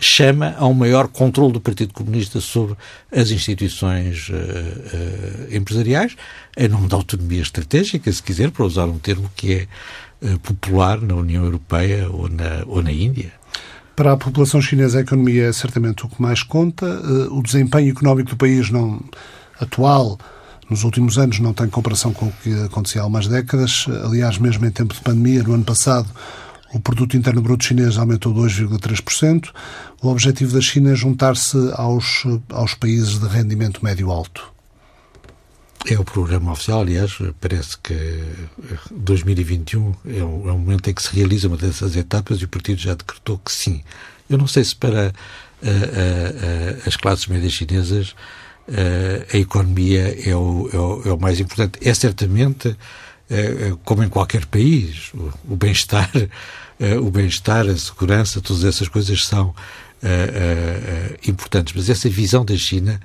chama 0.03 0.53
a 0.57 0.67
um 0.67 0.73
maior 0.73 1.07
controle 1.07 1.53
do 1.53 1.61
Partido 1.61 1.93
Comunista 1.93 2.41
sobre 2.41 2.75
as 3.11 3.31
instituições 3.31 4.29
uh, 4.29 4.33
uh, 4.33 5.55
empresariais, 5.55 6.15
em 6.57 6.67
nome 6.67 6.87
da 6.87 6.97
autonomia 6.97 7.41
estratégica, 7.41 8.11
se 8.11 8.21
quiser, 8.21 8.51
para 8.51 8.65
usar 8.65 8.85
um 8.85 8.99
termo 8.99 9.31
que 9.35 9.53
é 9.53 9.67
uh, 10.27 10.39
popular 10.39 10.99
na 11.01 11.15
União 11.15 11.45
Europeia 11.45 12.09
ou 12.09 12.27
na, 12.27 12.63
ou 12.67 12.83
na 12.83 12.91
Índia. 12.91 13.31
Para 13.95 14.13
a 14.13 14.17
população 14.17 14.61
chinesa, 14.61 14.97
a 14.97 15.01
economia 15.01 15.45
é 15.45 15.53
certamente 15.53 16.05
o 16.05 16.09
que 16.09 16.21
mais 16.21 16.41
conta. 16.41 16.85
O 17.29 17.43
desempenho 17.43 17.91
económico 17.91 18.31
do 18.31 18.35
país 18.35 18.71
não 18.71 18.99
atual 19.59 20.17
nos 20.69 20.83
últimos 20.83 21.17
anos 21.17 21.39
não 21.39 21.53
tem 21.53 21.67
comparação 21.67 22.13
com 22.13 22.27
o 22.27 22.33
que 22.43 22.53
acontecia 22.63 23.01
há 23.01 23.05
umas 23.05 23.27
décadas. 23.27 23.85
Aliás, 24.03 24.37
mesmo 24.37 24.65
em 24.65 24.71
tempo 24.71 24.93
de 24.93 25.01
pandemia, 25.01 25.43
no 25.43 25.53
ano 25.53 25.63
passado, 25.63 26.09
o 26.73 26.79
produto 26.79 27.15
interno 27.15 27.41
bruto 27.41 27.65
chinês 27.65 27.97
aumentou 27.97 28.33
2,3%. 28.33 29.49
O 30.01 30.09
objetivo 30.09 30.53
da 30.53 30.61
China 30.61 30.91
é 30.91 30.95
juntar-se 30.95 31.57
aos, 31.73 32.23
aos 32.49 32.73
países 32.73 33.19
de 33.19 33.27
rendimento 33.27 33.83
médio 33.83 34.11
alto. 34.11 34.51
É 35.85 35.99
o 35.99 36.03
programa 36.03 36.53
oficial, 36.53 36.81
aliás, 36.81 37.17
parece 37.41 37.77
que 37.77 38.23
2021 38.89 39.93
é 40.05 40.23
o, 40.23 40.49
é 40.49 40.51
momento 40.53 40.89
em 40.89 40.93
que 40.93 41.03
se 41.03 41.13
realiza 41.13 41.49
uma 41.49 41.57
dessas 41.57 41.95
etapas 41.95 42.39
e 42.39 42.45
o 42.45 42.47
partido 42.47 42.79
já 42.79 42.95
decretou 42.95 43.37
que 43.37 43.51
sim. 43.51 43.83
Eu 44.29 44.37
não 44.37 44.47
sei 44.47 44.63
se 44.63 44.75
para 44.75 45.07
uh, 45.07 45.67
uh, 45.67 45.67
uh, 45.67 46.87
as 46.87 46.95
classes 46.95 47.27
médias 47.27 47.51
chinesas 47.51 48.15
a 49.33 49.37
economia 49.37 50.17
é 50.25 50.35
o, 50.35 50.69
é 50.71 50.77
o, 50.77 51.01
é 51.05 51.13
o 51.13 51.19
mais 51.19 51.39
importante. 51.39 51.79
É 51.81 51.93
certamente, 51.93 52.75
como 53.83 54.03
em 54.03 54.09
qualquer 54.09 54.45
país, 54.45 55.11
o, 55.47 55.55
bem-estar 55.55 56.09
o 57.01 57.11
bem-estar, 57.11 57.67
a 57.67 57.77
segurança, 57.77 58.41
todas 58.41 58.63
essas 58.63 58.87
coisas 58.87 59.25
são 59.25 59.53
importantes. 61.27 61.73
Mas 61.75 61.89
essa 61.89 62.09
visão 62.09 62.45
da 62.45 62.55
China, 62.55 62.99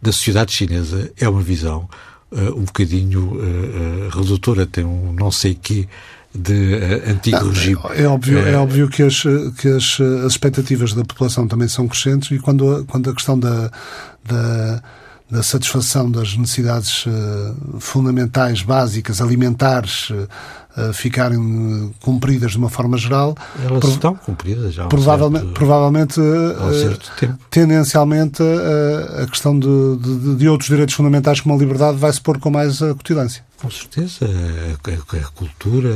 da 0.00 0.12
sociedade 0.12 0.52
chinesa, 0.52 1.12
é 1.18 1.28
uma 1.28 1.42
visão 1.42 1.88
um 2.30 2.64
bocadinho 2.64 3.38
redutora, 4.10 4.66
tem 4.66 4.84
um 4.84 5.12
não 5.12 5.30
sei 5.30 5.54
quê 5.54 5.86
de 6.34 6.74
uh, 6.74 7.10
antigo 7.10 7.38
não, 7.38 7.48
regime. 7.50 7.80
É 7.94 8.06
óbvio, 8.06 8.38
é 8.38 8.56
óbvio 8.56 8.88
que, 8.88 9.02
as, 9.02 9.22
que 9.58 9.68
as, 9.68 10.00
as 10.24 10.32
expectativas 10.32 10.94
da 10.94 11.04
população 11.04 11.46
também 11.46 11.68
são 11.68 11.86
crescentes 11.86 12.30
e 12.30 12.38
quando, 12.38 12.84
quando 12.86 13.10
a 13.10 13.14
questão 13.14 13.38
da, 13.38 13.70
da 14.24 14.82
da 15.32 15.42
satisfação 15.42 16.10
das 16.10 16.36
necessidades 16.36 17.06
fundamentais, 17.80 18.60
básicas, 18.60 19.18
alimentares, 19.18 20.12
ficarem 20.92 21.92
cumpridas 22.00 22.52
de 22.52 22.58
uma 22.58 22.68
forma 22.68 22.98
geral. 22.98 23.34
Elas 23.64 23.80
Pro 23.80 23.88
estão 23.88 24.14
cumpridas 24.14 24.74
já. 24.74 24.86
provavelmente, 24.86 25.44
certo, 25.44 25.54
provavelmente 25.54 26.20
uh, 26.20 27.38
tendencialmente, 27.50 28.42
uh, 28.42 29.22
a 29.22 29.26
questão 29.26 29.58
de, 29.58 29.68
de, 29.96 30.36
de, 30.36 30.48
outros 30.48 30.68
direitos 30.68 30.94
fundamentais 30.94 31.40
como 31.40 31.54
a 31.54 31.58
liberdade 31.58 31.96
vai-se 31.96 32.20
pôr 32.20 32.38
com 32.38 32.50
mais 32.50 32.82
acutilância. 32.82 33.42
Com 33.60 33.70
certeza. 33.70 34.26
A, 34.26 34.90
a, 34.90 35.18
a, 35.18 35.30
cultura, 35.30 35.94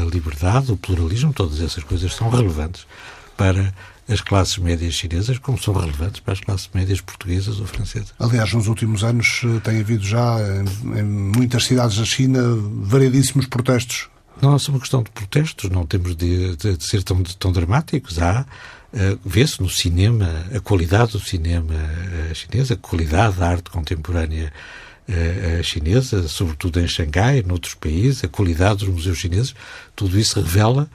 a 0.00 0.04
liberdade, 0.04 0.70
o 0.70 0.76
pluralismo, 0.76 1.32
todas 1.32 1.60
essas 1.60 1.82
coisas 1.82 2.14
são 2.14 2.28
relevantes 2.28 2.86
para 3.36 3.72
as 4.08 4.20
classes 4.20 4.58
médias 4.58 4.94
chinesas, 4.94 5.38
como 5.38 5.60
são 5.60 5.74
relevantes 5.74 6.20
para 6.20 6.32
as 6.32 6.40
classes 6.40 6.68
médias 6.74 7.00
portuguesas 7.00 7.60
ou 7.60 7.66
francesas. 7.66 8.12
Aliás, 8.18 8.52
nos 8.52 8.66
últimos 8.66 9.04
anos 9.04 9.42
eh, 9.44 9.60
tem 9.60 9.80
havido 9.80 10.04
já 10.04 10.38
em, 10.40 10.98
em 10.98 11.02
muitas 11.02 11.64
cidades 11.64 11.96
da 11.96 12.04
China 12.04 12.40
variedíssimos 12.82 13.46
protestos. 13.46 14.08
Não 14.40 14.56
é 14.56 14.58
só 14.58 14.72
uma 14.72 14.80
questão 14.80 15.02
de 15.02 15.10
protestos, 15.10 15.70
não 15.70 15.86
temos 15.86 16.16
de, 16.16 16.56
de, 16.56 16.76
de 16.76 16.84
ser 16.84 17.02
tão, 17.04 17.22
tão 17.22 17.52
dramáticos. 17.52 18.18
Há, 18.20 18.44
uh, 18.92 19.18
vê-se 19.24 19.62
no 19.62 19.70
cinema 19.70 20.28
a 20.54 20.58
qualidade 20.58 21.12
do 21.12 21.20
cinema 21.20 21.74
uh, 21.74 22.34
chinês, 22.34 22.72
a 22.72 22.76
qualidade 22.76 23.36
da 23.36 23.48
arte 23.48 23.70
contemporânea 23.70 24.52
uh, 25.08 25.62
chinesa, 25.62 26.26
sobretudo 26.26 26.80
em 26.80 26.88
Xangai, 26.88 27.42
noutros 27.42 27.74
países, 27.74 28.24
a 28.24 28.28
qualidade 28.28 28.84
dos 28.84 28.88
museus 28.88 29.18
chineses, 29.18 29.54
tudo 29.94 30.18
isso 30.18 30.40
revela 30.40 30.90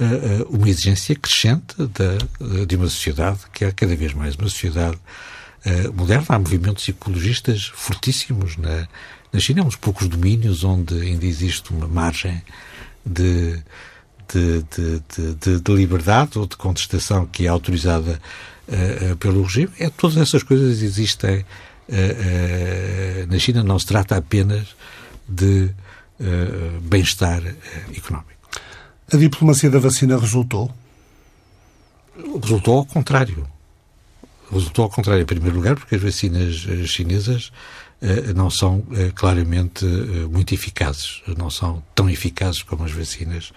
uh, 0.00 0.56
uma 0.56 0.68
exigência 0.68 1.14
crescente 1.14 1.76
da, 1.78 2.64
de 2.64 2.76
uma 2.76 2.88
sociedade 2.88 3.40
que 3.52 3.64
é 3.64 3.70
cada 3.70 3.94
vez 3.94 4.14
mais 4.14 4.34
uma 4.34 4.48
sociedade 4.48 4.96
uh, 4.96 5.92
moderna. 5.92 6.24
Há 6.28 6.38
movimentos 6.38 6.88
ecologistas 6.88 7.66
fortíssimos 7.74 8.56
na, 8.56 8.88
na 9.32 9.38
China, 9.38 9.62
um 9.62 9.66
dos 9.66 9.76
poucos 9.76 10.08
domínios 10.08 10.64
onde 10.64 10.94
ainda 11.00 11.26
existe 11.26 11.70
uma 11.70 11.86
margem 11.86 12.42
de, 13.04 13.62
de, 14.32 14.62
de, 14.62 15.34
de, 15.34 15.60
de 15.60 15.72
liberdade 15.72 16.38
ou 16.38 16.46
de 16.46 16.56
contestação 16.56 17.26
que 17.26 17.44
é 17.44 17.48
autorizada 17.48 18.20
uh, 18.68 19.16
pelo 19.16 19.42
regime. 19.42 19.70
É, 19.78 19.90
todas 19.90 20.16
essas 20.16 20.42
coisas 20.42 20.82
existem 20.82 21.44
na 23.28 23.36
China, 23.36 23.64
não 23.64 23.76
se 23.76 23.84
trata 23.84 24.16
apenas 24.16 24.76
de 25.28 25.70
bem-estar 26.82 27.42
económico. 27.92 28.39
A 29.12 29.16
diplomacia 29.16 29.68
da 29.68 29.80
vacina 29.80 30.16
resultou? 30.16 30.72
Resultou 32.40 32.78
ao 32.78 32.86
contrário. 32.86 33.44
Resultou 34.52 34.84
ao 34.84 34.90
contrário, 34.90 35.22
em 35.22 35.26
primeiro 35.26 35.56
lugar, 35.56 35.74
porque 35.74 35.96
as 35.96 36.02
vacinas 36.02 36.64
eh, 36.68 36.86
chinesas 36.86 37.50
uh, 38.00 38.34
não 38.36 38.48
são 38.48 38.78
uh, 38.78 39.12
claramente 39.14 39.84
muito 40.30 40.54
eficazes, 40.54 41.22
não 41.36 41.50
são 41.50 41.82
tão 41.92 42.08
eficazes 42.08 42.62
como 42.62 42.84
as 42.84 42.92
vacinas 42.92 43.52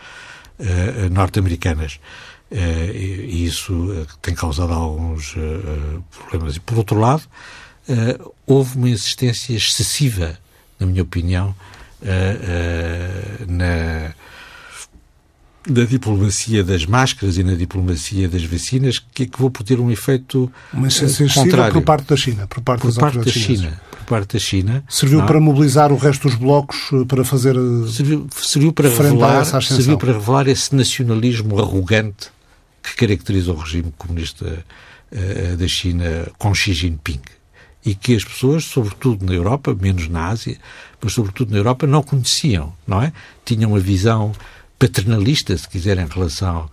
norte-americanas. 1.12 2.00
e 2.52 3.46
isso 3.46 4.08
tem 4.22 4.36
causado 4.36 4.72
alguns 4.72 5.36
problemas. 6.12 6.56
E, 6.56 6.60
por 6.60 6.78
outro 6.78 7.00
lado, 7.00 7.24
houve 8.46 8.78
uma 8.78 8.90
insistência 8.90 9.56
excessiva, 9.56 10.38
na 10.80 10.86
minha 10.86 11.02
opinião, 11.02 11.56
na 13.48 14.14
da 15.67 15.86
diplomacia 15.86 16.63
das 16.63 16.86
máscaras 16.86 17.38
e 17.38 17.43
na 17.43 17.55
diplomacia 17.55 18.27
das 18.27 18.43
vacinas 18.43 19.00
que 19.00 19.24
acabou 19.24 19.50
por 19.50 19.63
ter 19.63 19.79
um 19.79 19.89
efeito 19.89 20.51
Mas 20.74 21.00
contrário. 21.34 21.74
por 21.74 21.82
parte 21.84 22.08
da 22.08 22.17
China, 22.17 22.48
por 22.48 22.62
parte, 22.62 22.82
por 22.82 22.93
parte 22.96 23.20
da 23.20 23.32
China, 23.32 23.82
por 23.91 24.05
parte 24.05 24.34
da 24.34 24.39
China. 24.39 24.84
Serviu 24.89 25.20
não? 25.20 25.25
para 25.25 25.39
mobilizar 25.39 25.91
o 25.91 25.98
resto 25.98 26.27
dos 26.27 26.36
blocos 26.36 26.89
eh, 26.91 27.05
para 27.05 27.24
fazer 27.24 27.55
eh, 27.55 27.88
serviu, 27.89 28.27
serviu 28.36 28.74
para 28.74 28.89
revelar, 28.89 29.46
serviu 29.46 29.97
para 29.97 30.13
revelar 30.13 30.47
esse 30.47 30.76
nacionalismo 30.76 31.58
arrogante 31.60 32.30
que 32.82 32.95
caracteriza 32.95 33.54
o 33.54 33.56
regime 33.56 33.93
comunista 33.97 34.65
uh, 35.12 35.56
da 35.56 35.67
China 35.69 36.28
com 36.38 36.54
Xi 36.54 36.73
Jinping 36.73 37.21
e 37.86 37.95
que 37.95 38.15
as 38.15 38.23
pessoas, 38.23 38.65
sobretudo 38.65 39.26
na 39.26 39.34
Europa, 39.34 39.76
menos 39.80 40.08
na 40.08 40.28
Ásia, 40.28 40.58
mas 41.02 41.13
sobretudo 41.13 41.52
na 41.52 41.58
Europa, 41.58 41.86
não 41.86 42.02
conheciam, 42.02 42.73
não 42.88 43.02
é? 43.02 43.12
Tinham 43.43 43.71
uma 43.71 43.80
visão 43.80 44.34
paternalista, 44.80 45.58
se 45.58 45.68
quiser, 45.68 45.98
em 45.98 46.08
relação 46.08 46.70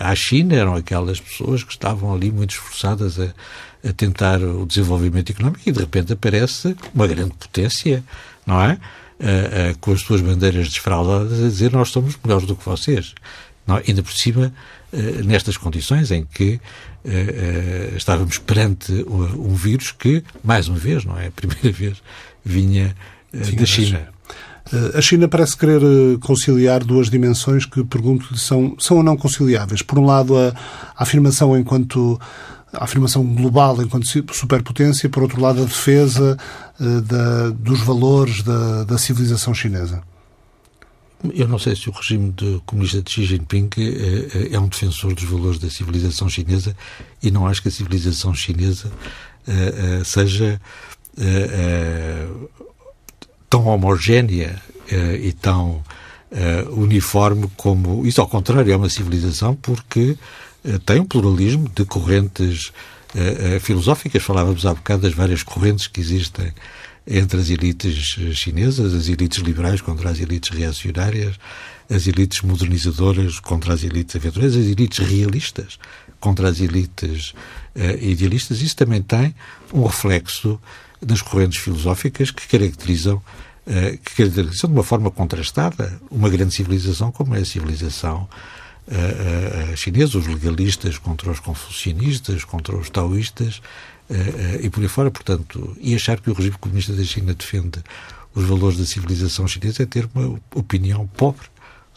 à 0.00 0.14
China, 0.14 0.54
eram 0.54 0.74
aquelas 0.74 1.20
pessoas 1.20 1.64
que 1.64 1.72
estavam 1.72 2.12
ali 2.12 2.30
muito 2.30 2.50
esforçadas 2.50 3.18
a, 3.18 3.32
a, 3.88 3.92
tentar 3.92 4.42
o 4.42 4.66
desenvolvimento 4.66 5.30
económico 5.30 5.62
e 5.66 5.72
de 5.72 5.80
repente 5.80 6.12
aparece 6.12 6.76
uma 6.94 7.06
grande 7.06 7.34
potência, 7.34 8.04
não 8.46 8.62
é? 8.62 8.78
com 9.80 9.92
as 9.92 10.00
suas 10.02 10.20
bandeiras 10.20 10.68
desfraldadas 10.68 11.42
a 11.42 11.48
dizer 11.48 11.72
nós 11.72 11.88
somos 11.88 12.16
melhores 12.22 12.46
do 12.46 12.54
que 12.54 12.64
vocês. 12.64 13.14
Não, 13.66 13.76
ainda 13.76 14.02
por 14.02 14.12
cima, 14.12 14.52
nestas 15.24 15.56
condições 15.56 16.10
em 16.12 16.24
que 16.24 16.60
estávamos 17.96 18.38
perante 18.38 18.92
um 19.08 19.54
vírus 19.54 19.90
que, 19.90 20.22
mais 20.44 20.68
uma 20.68 20.78
vez, 20.78 21.04
não 21.04 21.18
é 21.18 21.26
a 21.26 21.30
primeira 21.32 21.72
vez, 21.72 22.00
vinha 22.44 22.94
da 23.32 23.66
China. 23.66 24.08
A 24.94 25.00
China 25.00 25.26
parece 25.28 25.56
querer 25.56 25.82
eh, 25.82 26.18
conciliar 26.20 26.84
duas 26.84 27.08
dimensões 27.08 27.64
que, 27.64 27.82
pergunto-lhe, 27.84 28.38
são, 28.38 28.76
são 28.78 28.98
ou 28.98 29.02
não 29.02 29.16
conciliáveis. 29.16 29.80
Por 29.80 29.98
um 29.98 30.04
lado, 30.04 30.36
a, 30.36 30.48
a 30.48 31.02
afirmação 31.02 31.56
enquanto 31.56 32.20
a 32.70 32.84
afirmação 32.84 33.24
global 33.24 33.80
enquanto 33.80 34.06
superpotência, 34.34 35.08
por 35.08 35.22
outro 35.22 35.40
lado, 35.40 35.62
a 35.62 35.64
defesa 35.64 36.36
uh, 36.78 37.00
da, 37.00 37.48
dos 37.50 37.80
valores 37.80 38.42
da, 38.42 38.84
da, 38.84 38.98
civilização 38.98 39.54
chinesa. 39.54 40.02
Eu 41.34 41.48
não 41.48 41.58
sei 41.58 41.74
se 41.74 41.88
o 41.88 41.92
regime 41.92 42.30
de, 42.32 42.60
comunista 42.66 43.00
de 43.00 43.10
Xi 43.10 43.24
Jinping 43.24 43.70
é, 44.52 44.58
um 44.60 44.68
defensor 44.68 45.14
dos 45.14 45.24
valores 45.24 45.58
da 45.58 45.70
civilização 45.70 46.28
chinesa 46.28 46.76
e 47.22 47.30
não 47.30 47.46
acho 47.46 47.62
que 47.62 47.68
a 47.68 47.72
civilização 47.72 48.32
chinesa 48.34 48.92
seja 50.04 50.60
tão 53.48 53.66
homogénea 53.66 54.60
uh, 54.92 55.14
e 55.16 55.32
tão 55.32 55.82
uh, 56.30 56.80
uniforme 56.80 57.50
como. 57.56 58.06
Isso, 58.06 58.20
ao 58.20 58.28
contrário, 58.28 58.72
é 58.72 58.76
uma 58.76 58.88
civilização 58.88 59.54
porque 59.54 60.16
uh, 60.64 60.78
tem 60.80 61.00
um 61.00 61.04
pluralismo 61.04 61.68
de 61.74 61.84
correntes 61.84 62.72
filosóficas. 63.62 64.22
Falávamos 64.22 64.66
há 64.66 64.74
bocado 64.74 65.00
das 65.00 65.14
várias 65.14 65.42
correntes 65.42 65.86
que 65.86 65.98
existem 65.98 66.52
entre 67.06 67.40
as 67.40 67.48
elites 67.48 68.18
chinesas, 68.34 68.92
as 68.92 69.08
elites 69.08 69.38
liberais 69.38 69.80
contra 69.80 70.10
as 70.10 70.20
elites 70.20 70.50
reacionárias, 70.50 71.36
as 71.88 72.06
elites 72.06 72.42
modernizadoras 72.42 73.40
contra 73.40 73.72
as 73.72 73.82
elites 73.82 74.14
aventureiras, 74.14 74.54
as 74.56 74.66
elites 74.66 74.98
realistas 74.98 75.78
contra 76.20 76.50
as 76.50 76.60
elites 76.60 77.32
idealistas. 77.98 78.60
Isso 78.60 78.76
também 78.76 79.00
tem 79.00 79.34
um 79.72 79.86
reflexo 79.86 80.60
nas 81.06 81.22
correntes 81.22 81.58
filosóficas 81.58 82.30
que 82.30 82.46
caracterizam 82.46 83.22
eh, 83.66 83.98
que 84.04 84.14
caracterizam 84.16 84.70
de 84.70 84.76
uma 84.76 84.82
forma 84.82 85.10
contrastada 85.10 86.00
uma 86.10 86.28
grande 86.28 86.54
civilização 86.54 87.12
como 87.12 87.34
é 87.34 87.40
a 87.40 87.44
civilização 87.44 88.28
uh, 88.88 89.72
uh, 89.72 89.76
chinesa, 89.76 90.18
os 90.18 90.26
legalistas 90.26 90.98
contra 90.98 91.30
os 91.30 91.40
confucionistas, 91.40 92.44
contra 92.44 92.76
os 92.76 92.88
taoístas 92.90 93.60
e 94.62 94.70
por 94.70 94.82
aí 94.82 94.88
fora, 94.88 95.10
portanto, 95.10 95.76
e 95.78 95.94
achar 95.94 96.18
que 96.18 96.30
o 96.30 96.32
regime 96.32 96.56
comunista 96.58 96.94
da 96.94 97.04
China 97.04 97.34
defende 97.34 97.82
os 98.34 98.44
valores 98.44 98.78
da 98.78 98.86
civilização 98.86 99.46
chinesa 99.46 99.82
é 99.82 99.86
ter 99.86 100.08
uma 100.14 100.40
opinião 100.54 101.06
pobre 101.08 101.46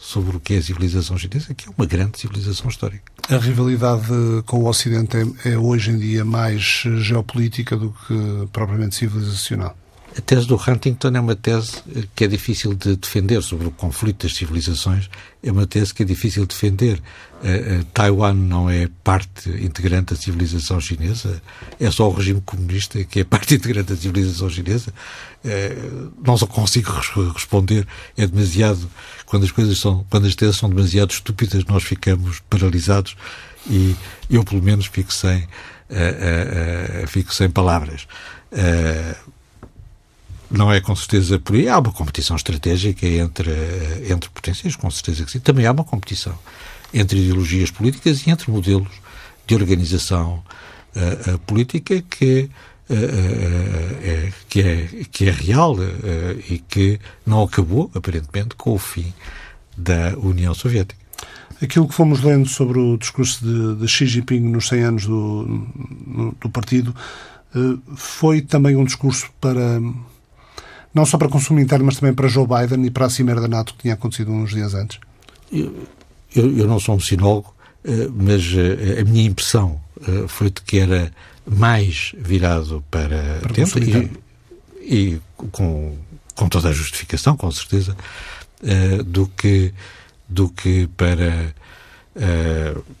sobre 0.02 0.36
o 0.36 0.40
que 0.40 0.54
é 0.54 0.58
a 0.58 0.62
civilização 0.62 1.16
chinesa, 1.16 1.54
que 1.54 1.68
é 1.68 1.72
uma 1.78 1.86
grande 1.86 2.18
civilização 2.18 2.68
histórica. 2.68 3.04
A 3.30 3.38
rivalidade 3.38 4.02
com 4.46 4.58
o 4.58 4.68
Ocidente 4.68 5.16
é, 5.16 5.52
é 5.52 5.56
hoje 5.56 5.92
em 5.92 5.98
dia 5.98 6.24
mais 6.24 6.82
geopolítica 6.98 7.76
do 7.76 7.90
que 7.90 8.48
propriamente 8.52 8.96
civilizacional? 8.96 9.76
A 10.16 10.20
tese 10.20 10.46
do 10.46 10.56
Huntington 10.56 11.08
é 11.14 11.20
uma 11.20 11.34
tese 11.34 11.82
que 12.14 12.24
é 12.24 12.28
difícil 12.28 12.74
de 12.74 12.96
defender 12.96 13.42
sobre 13.42 13.66
o 13.66 13.70
conflito 13.70 14.26
das 14.26 14.36
civilizações. 14.36 15.08
É 15.42 15.50
uma 15.50 15.66
tese 15.66 15.94
que 15.94 16.02
é 16.02 16.06
difícil 16.06 16.42
de 16.42 16.48
defender. 16.48 17.02
Uh, 17.42 17.80
uh, 17.80 17.84
Taiwan 17.94 18.34
não 18.34 18.68
é 18.68 18.90
parte 19.02 19.48
integrante 19.48 20.12
da 20.12 20.20
civilização 20.20 20.78
chinesa. 20.80 21.40
É 21.80 21.90
só 21.90 22.10
o 22.10 22.12
regime 22.12 22.42
comunista 22.42 23.02
que 23.04 23.20
é 23.20 23.24
parte 23.24 23.54
integrante 23.56 23.94
da 23.94 23.96
civilização 23.96 24.50
chinesa. 24.50 24.92
Uh, 25.42 26.12
não 26.22 26.36
só 26.36 26.46
consigo 26.46 26.92
responder. 27.32 27.86
É 28.14 28.26
demasiado. 28.26 28.90
Quando 29.24 29.44
as 29.44 29.50
coisas 29.50 29.78
são, 29.78 30.04
quando 30.10 30.26
as 30.26 30.34
teses 30.34 30.56
são 30.56 30.68
demasiado 30.68 31.10
estúpidas, 31.10 31.64
nós 31.64 31.84
ficamos 31.84 32.40
paralisados 32.50 33.16
e 33.66 33.96
eu, 34.28 34.44
pelo 34.44 34.62
menos, 34.62 34.86
fico 34.86 35.12
sem, 35.12 35.48
fico 37.06 37.32
sem 37.32 37.48
palavras. 37.48 38.06
Uh, 38.52 39.32
não 40.52 40.72
é 40.72 40.80
com 40.80 40.94
certeza 40.94 41.38
por 41.38 41.56
aí. 41.56 41.68
Há 41.68 41.78
uma 41.78 41.92
competição 41.92 42.36
estratégica 42.36 43.06
entre, 43.06 43.50
entre 44.08 44.28
potências, 44.30 44.76
com 44.76 44.90
certeza 44.90 45.24
que 45.24 45.32
sim. 45.32 45.40
Também 45.40 45.66
há 45.66 45.72
uma 45.72 45.84
competição 45.84 46.38
entre 46.92 47.18
ideologias 47.18 47.70
políticas 47.70 48.26
e 48.26 48.30
entre 48.30 48.50
modelos 48.50 48.88
de 49.46 49.54
organização 49.54 50.42
uh, 50.94 51.34
uh, 51.34 51.38
política 51.40 52.02
que 52.02 52.50
é, 52.90 54.30
que, 54.50 54.60
é, 54.60 54.88
que 55.10 55.24
é 55.26 55.30
real 55.30 55.76
e 56.46 56.58
que 56.58 57.00
não 57.24 57.42
acabou, 57.42 57.90
aparentemente, 57.94 58.54
com 58.54 58.72
o 58.74 58.78
fim 58.78 59.14
da 59.74 60.14
União 60.18 60.52
Soviética. 60.52 61.00
Aquilo 61.62 61.88
que 61.88 61.94
fomos 61.94 62.20
lendo 62.20 62.46
sobre 62.46 62.78
o 62.78 62.98
discurso 62.98 63.42
de, 63.42 63.80
de 63.80 63.88
Xi 63.88 64.04
Jinping 64.06 64.40
nos 64.40 64.68
100 64.68 64.82
anos 64.82 65.06
do, 65.06 65.66
do 66.38 66.50
partido 66.50 66.94
foi 67.96 68.42
também 68.42 68.76
um 68.76 68.84
discurso 68.84 69.30
para 69.40 69.80
não 70.94 71.06
só 71.06 71.16
para 71.16 71.28
consumo 71.28 71.60
interno, 71.60 71.84
mas 71.84 71.96
também 71.96 72.14
para 72.14 72.28
Joe 72.28 72.46
Biden 72.46 72.86
e 72.86 72.90
para 72.90 73.06
a 73.06 73.10
cimeira 73.10 73.40
da 73.40 73.48
NATO 73.48 73.74
que 73.74 73.82
tinha 73.82 73.94
acontecido 73.94 74.30
uns 74.30 74.50
dias 74.50 74.74
antes? 74.74 74.98
Eu, 75.50 75.86
eu, 76.34 76.58
eu 76.58 76.66
não 76.66 76.78
sou 76.78 76.96
um 76.96 77.00
sinólogo, 77.00 77.54
mas 78.14 78.42
a 79.00 79.04
minha 79.04 79.26
impressão 79.26 79.80
foi 80.28 80.50
de 80.50 80.60
que 80.62 80.78
era 80.78 81.12
mais 81.46 82.12
virado 82.16 82.84
para, 82.90 83.38
para 83.40 83.52
dentro 83.52 83.82
e, 83.82 84.10
e, 84.80 85.20
com, 85.50 85.96
com 86.34 86.48
toda 86.48 86.68
a 86.68 86.72
justificação, 86.72 87.36
com 87.36 87.50
certeza, 87.50 87.96
do, 89.06 89.26
que, 89.28 89.72
do 90.28 90.48
que 90.48 90.88
para 90.96 91.54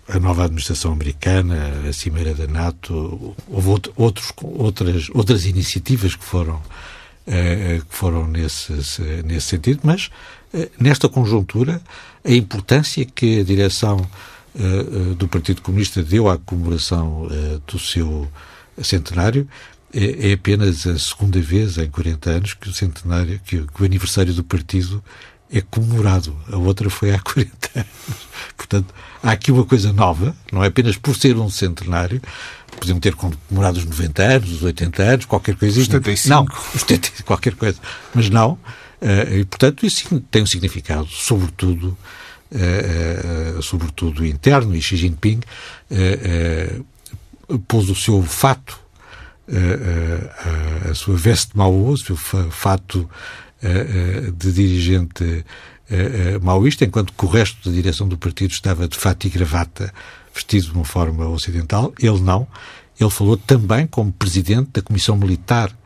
a 0.08 0.18
nova 0.18 0.44
administração 0.44 0.92
americana, 0.92 1.72
a 1.88 1.92
Cimeira 1.92 2.34
da 2.34 2.46
NATO. 2.46 3.36
Houve 3.48 3.68
outros, 3.96 4.32
outras, 4.42 5.08
outras 5.12 5.46
iniciativas 5.46 6.16
que 6.16 6.24
foram, 6.24 6.60
que 7.24 7.96
foram 7.96 8.26
nesse, 8.26 8.72
nesse 9.24 9.46
sentido, 9.46 9.80
mas 9.84 10.10
nesta 10.78 11.08
conjuntura, 11.08 11.80
a 12.24 12.32
importância 12.32 13.04
que 13.04 13.40
a 13.40 13.44
direção 13.44 14.06
do 15.16 15.28
Partido 15.28 15.62
Comunista 15.62 16.02
deu 16.02 16.28
à 16.28 16.36
comemoração 16.36 17.28
do 17.66 17.78
seu 17.78 18.28
centenário 18.82 19.48
é, 19.94 20.30
é, 20.30 20.32
apenas 20.32 20.86
a 20.86 20.98
segunda 20.98 21.38
vez 21.40 21.76
em 21.76 21.88
40 21.88 22.30
anos 22.30 22.54
que 22.54 22.68
o 22.68 22.72
centenário, 22.72 23.38
que 23.44 23.58
o 23.58 23.84
aniversário 23.84 24.32
do 24.32 24.42
partido 24.42 25.04
é 25.50 25.60
comemorado. 25.60 26.34
A 26.50 26.56
outra 26.56 26.88
foi 26.88 27.12
há 27.14 27.20
40 27.20 27.52
anos. 27.76 27.88
Portanto, 28.56 28.94
há 29.22 29.32
aqui 29.32 29.52
uma 29.52 29.66
coisa 29.66 29.92
nova, 29.92 30.34
não 30.50 30.64
é 30.64 30.68
apenas 30.68 30.96
por 30.96 31.14
ser 31.14 31.36
um 31.36 31.50
centenário, 31.50 32.22
podiam 32.82 32.98
ter 32.98 33.14
comemorado 33.14 33.78
os 33.78 33.84
90 33.84 34.22
anos, 34.22 34.52
os 34.52 34.62
80 34.64 35.02
anos, 35.02 35.24
qualquer 35.24 35.54
coisa. 35.54 35.78
Os 35.78 35.86
75. 35.86 36.28
Não, 36.28 36.46
os 36.74 36.80
70, 36.80 37.22
qualquer 37.22 37.54
coisa. 37.54 37.78
Mas 38.12 38.28
não. 38.28 38.58
e, 39.30 39.44
portanto, 39.44 39.86
isso 39.86 40.20
tem 40.30 40.42
um 40.42 40.46
significado, 40.46 41.06
sobretudo, 41.06 41.96
uh, 42.50 43.58
uh, 43.58 43.62
sobretudo 43.62 44.26
interno, 44.26 44.74
e 44.74 44.82
Xi 44.82 44.96
Jinping 44.96 45.40
pôs 47.68 47.88
o 47.88 47.94
seu 47.94 48.20
fato, 48.22 48.78
a 50.90 50.94
sua 50.94 51.16
veste 51.16 51.56
Mao, 51.56 51.90
o 51.90 51.96
seu 51.96 52.16
fato 52.16 53.08
de 54.36 54.52
dirigente 54.52 55.44
maoísta, 56.40 56.84
enquanto 56.84 57.12
que 57.12 57.24
o 57.24 57.28
resto 57.28 57.68
da 57.68 57.74
direção 57.74 58.08
do 58.08 58.16
partido 58.16 58.52
estava 58.52 58.88
de 58.88 58.96
fato 58.96 59.26
e 59.26 59.30
gravata, 59.30 59.92
vestido 60.34 60.66
de 60.66 60.72
uma 60.72 60.84
forma 60.84 61.28
ocidental. 61.28 61.92
Ele 61.98 62.20
não. 62.20 62.46
Ele 62.98 63.10
falou 63.10 63.36
também 63.36 63.86
como 63.86 64.12
presidente 64.12 64.70
da 64.72 64.82
Comissão 64.82 65.16
Militar 65.16 65.76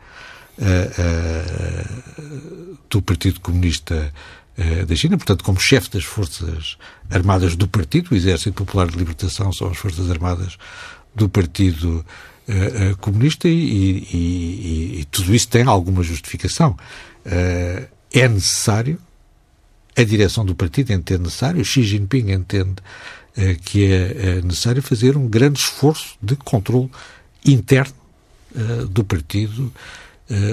do 2.89 3.03
Partido 3.03 3.41
Comunista 3.41 4.13
eh, 4.59 4.87
da 4.87 4.97
China, 4.97 5.19
portanto, 5.19 5.45
como 5.45 5.61
chefe 5.61 5.91
das 5.91 6.05
Forças 6.05 6.79
Armadas 7.11 7.55
do 7.57 7.69
Partido, 7.69 8.13
o 8.13 8.15
Exército 8.15 8.53
Popular 8.55 8.87
de 8.87 8.97
Libertação 8.97 9.53
são 9.53 9.69
as 9.69 9.77
Forças 9.77 10.11
Armadas 10.11 10.57
do 11.15 11.29
Partido 11.29 12.05
uh, 12.49 12.93
uh, 12.93 12.97
Comunista 12.97 13.49
e, 13.49 13.53
e, 13.53 14.09
e, 14.15 15.01
e, 15.01 15.05
tudo 15.11 15.35
isso 15.35 15.49
tem 15.49 15.65
alguma 15.65 16.03
justificação. 16.03 16.77
Uh, 17.27 17.87
é 18.13 18.29
necessário, 18.29 18.99
a 19.95 20.03
direção 20.03 20.45
do 20.45 20.55
partido 20.55 20.91
entende 20.93 21.25
necessário, 21.25 21.63
Xi 21.63 21.83
Jinping 21.83 22.31
entende 22.33 22.77
que 23.65 23.85
é 23.85 24.41
necessário 24.43 24.83
fazer 24.83 25.17
um 25.17 25.29
grande 25.29 25.59
esforço 25.59 26.17
de 26.23 26.37
controle 26.37 26.91
interno 27.45 27.95
do 28.91 29.05
partido, 29.05 29.73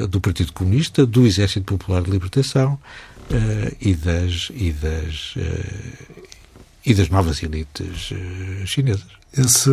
do 0.09 0.19
Partido 0.19 0.51
Comunista, 0.51 1.05
do 1.05 1.25
Exército 1.25 1.65
Popular 1.65 2.01
de 2.01 2.11
Libertação, 2.11 2.77
e 3.79 3.93
das 3.93 4.51
e 4.53 4.71
das 4.73 5.35
e 6.85 6.93
das 6.93 7.09
novas 7.09 7.41
elites 7.41 8.11
chinesas. 8.65 9.07
Esse 9.35 9.69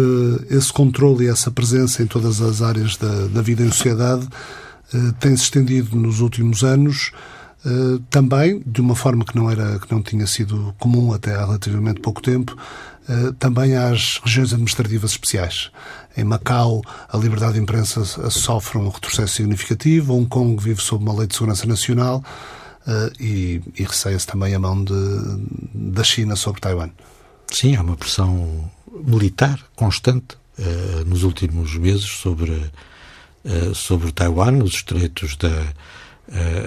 esse 0.48 0.72
controle 0.72 1.24
e 1.24 1.28
essa 1.28 1.50
presença 1.50 2.02
em 2.02 2.06
todas 2.06 2.40
as 2.40 2.62
áreas 2.62 2.96
da, 2.96 3.26
da 3.26 3.42
vida 3.42 3.64
em 3.64 3.70
sociedade 3.72 4.28
tem 5.18 5.36
se 5.36 5.44
estendido 5.44 5.96
nos 5.96 6.20
últimos 6.20 6.62
anos. 6.62 7.10
Também, 8.08 8.62
de 8.64 8.80
uma 8.80 8.94
forma 8.94 9.22
que 9.22 9.36
não, 9.36 9.50
era, 9.50 9.78
que 9.78 9.92
não 9.92 10.00
tinha 10.00 10.26
sido 10.26 10.74
comum 10.78 11.12
até 11.12 11.34
há 11.34 11.44
relativamente 11.44 12.00
pouco 12.00 12.22
tempo, 12.22 12.56
também 13.38 13.76
às 13.76 14.20
regiões 14.24 14.52
administrativas 14.52 15.12
especiais. 15.12 15.70
Em 16.16 16.24
Macau, 16.24 16.82
a 17.08 17.16
liberdade 17.16 17.54
de 17.54 17.60
imprensa 17.60 18.04
sofre 18.30 18.78
um 18.78 18.88
retrocesso 18.88 19.34
significativo, 19.34 20.14
Hong 20.14 20.28
Kong 20.28 20.62
vive 20.62 20.80
sob 20.80 21.04
uma 21.04 21.16
lei 21.16 21.26
de 21.26 21.34
segurança 21.34 21.66
nacional, 21.66 22.22
uh, 22.86 23.12
e, 23.22 23.60
e 23.76 23.82
receia-se 23.82 24.26
também 24.26 24.54
a 24.54 24.58
mão 24.58 24.82
de, 24.82 24.94
da 25.74 26.04
China 26.04 26.36
sobre 26.36 26.60
Taiwan. 26.60 26.90
Sim, 27.50 27.76
há 27.76 27.82
uma 27.82 27.96
pressão 27.96 28.70
militar 29.04 29.60
constante 29.76 30.36
uh, 30.58 31.04
nos 31.06 31.22
últimos 31.22 31.76
meses 31.76 32.06
sobre, 32.06 32.52
uh, 32.52 33.74
sobre 33.74 34.12
Taiwan, 34.12 34.52
nos 34.52 34.74
estreitos 34.74 35.36
da, 35.36 35.50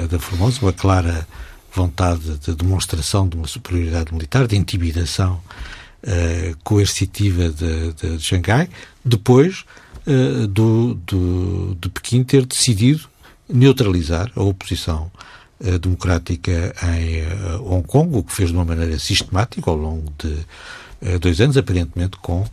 da 0.10 0.20
Formosa, 0.20 0.60
uma 0.62 0.74
clara 0.74 1.28
vontade 1.74 2.38
de 2.38 2.54
demonstração 2.54 3.28
de 3.28 3.36
uma 3.36 3.48
superioridade 3.48 4.14
militar, 4.14 4.48
de 4.48 4.56
intimidação 4.56 5.42
coercitiva 6.64 7.50
de, 7.50 7.94
de, 7.94 8.18
de, 8.18 8.24
Xangai, 8.24 8.70
depois 9.06 9.64
do, 10.50 10.96
do, 10.96 11.78
de 11.80 11.90
Pequim 11.90 12.24
ter 12.24 12.46
decidido 12.46 13.08
neutralizar 13.48 14.32
a 14.36 14.44
oposição 14.44 15.12
uh, 15.60 15.80
democrática 15.80 16.74
em 16.98 17.22
uh, 17.22 17.74
Hong 17.74 17.88
Kong, 17.88 18.18
o 18.18 18.24
que 18.24 18.34
fez 18.34 18.50
de 18.50 18.56
uma 18.56 18.66
maneira 18.66 18.98
sistemática 19.00 19.70
ao 19.70 19.78
longo 19.78 20.12
de 20.18 20.34
uh, 21.14 21.20
dois 21.20 21.40
anos, 21.42 21.58
aparentemente 21.58 22.18
com 22.18 22.46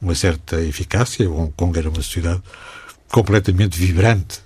uma 0.00 0.14
certa 0.14 0.60
eficácia. 0.62 1.30
Hong 1.30 1.52
Kong 1.56 1.78
era 1.78 1.88
uma 1.88 2.02
sociedade 2.02 2.42
completamente 3.10 3.78
vibrante, 3.78 4.44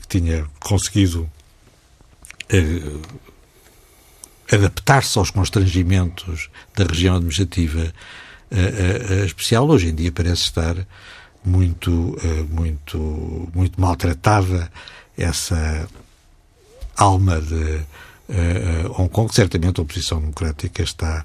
que 0.00 0.08
tinha 0.08 0.46
conseguido 0.60 1.28
adaptar-se 4.52 5.18
aos 5.18 5.30
constrangimentos 5.30 6.50
da 6.76 6.84
região 6.84 7.16
administrativa 7.16 7.92
especial. 9.24 9.68
Hoje 9.68 9.88
em 9.88 9.94
dia 9.94 10.12
parece 10.12 10.42
estar 10.42 10.76
muito, 11.44 12.16
muito, 12.50 13.50
muito 13.54 13.80
maltratada 13.80 14.70
essa 15.16 15.88
alma 16.96 17.40
de 17.40 17.80
Hong 18.96 19.08
Kong. 19.08 19.34
Certamente 19.34 19.80
a 19.80 19.82
oposição 19.82 20.20
democrática 20.20 20.82
está 20.82 21.24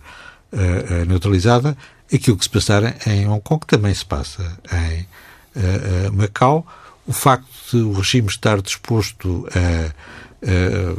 neutralizada. 1.08 1.78
Aquilo 2.12 2.38
que 2.38 2.44
se 2.46 2.50
passar 2.50 3.08
em 3.08 3.28
Hong 3.28 3.42
Kong 3.42 3.66
também 3.68 3.94
se 3.94 4.06
passa 4.06 4.58
em 4.74 5.06
Macau. 6.12 6.66
O 7.06 7.14
facto 7.14 7.48
de 7.72 7.78
o 7.78 7.94
regime 7.94 8.28
estar 8.28 8.62
disposto 8.62 9.48
a 9.54 10.96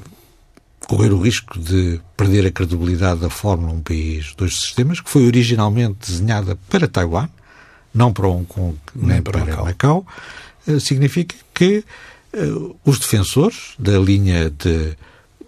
correr 0.90 1.12
o 1.12 1.20
risco 1.20 1.56
de 1.56 2.00
perder 2.16 2.44
a 2.46 2.50
credibilidade 2.50 3.20
da 3.20 3.30
Fórmula 3.30 3.72
um 3.72 3.80
país, 3.80 4.34
dois 4.36 4.58
sistemas, 4.58 5.00
que 5.00 5.08
foi 5.08 5.24
originalmente 5.24 5.98
desenhada 6.00 6.58
para 6.68 6.88
Taiwan, 6.88 7.28
não 7.94 8.12
para 8.12 8.26
Hong 8.26 8.44
Kong 8.44 8.76
nem, 8.92 9.06
nem 9.06 9.22
para, 9.22 9.38
Macau, 9.38 9.64
Macau. 9.64 10.06
Significa 10.80 11.36
que 11.54 11.84
uh, 12.34 12.76
os 12.84 12.98
defensores 12.98 13.74
da 13.78 13.96
linha 14.00 14.50
de, 14.50 14.96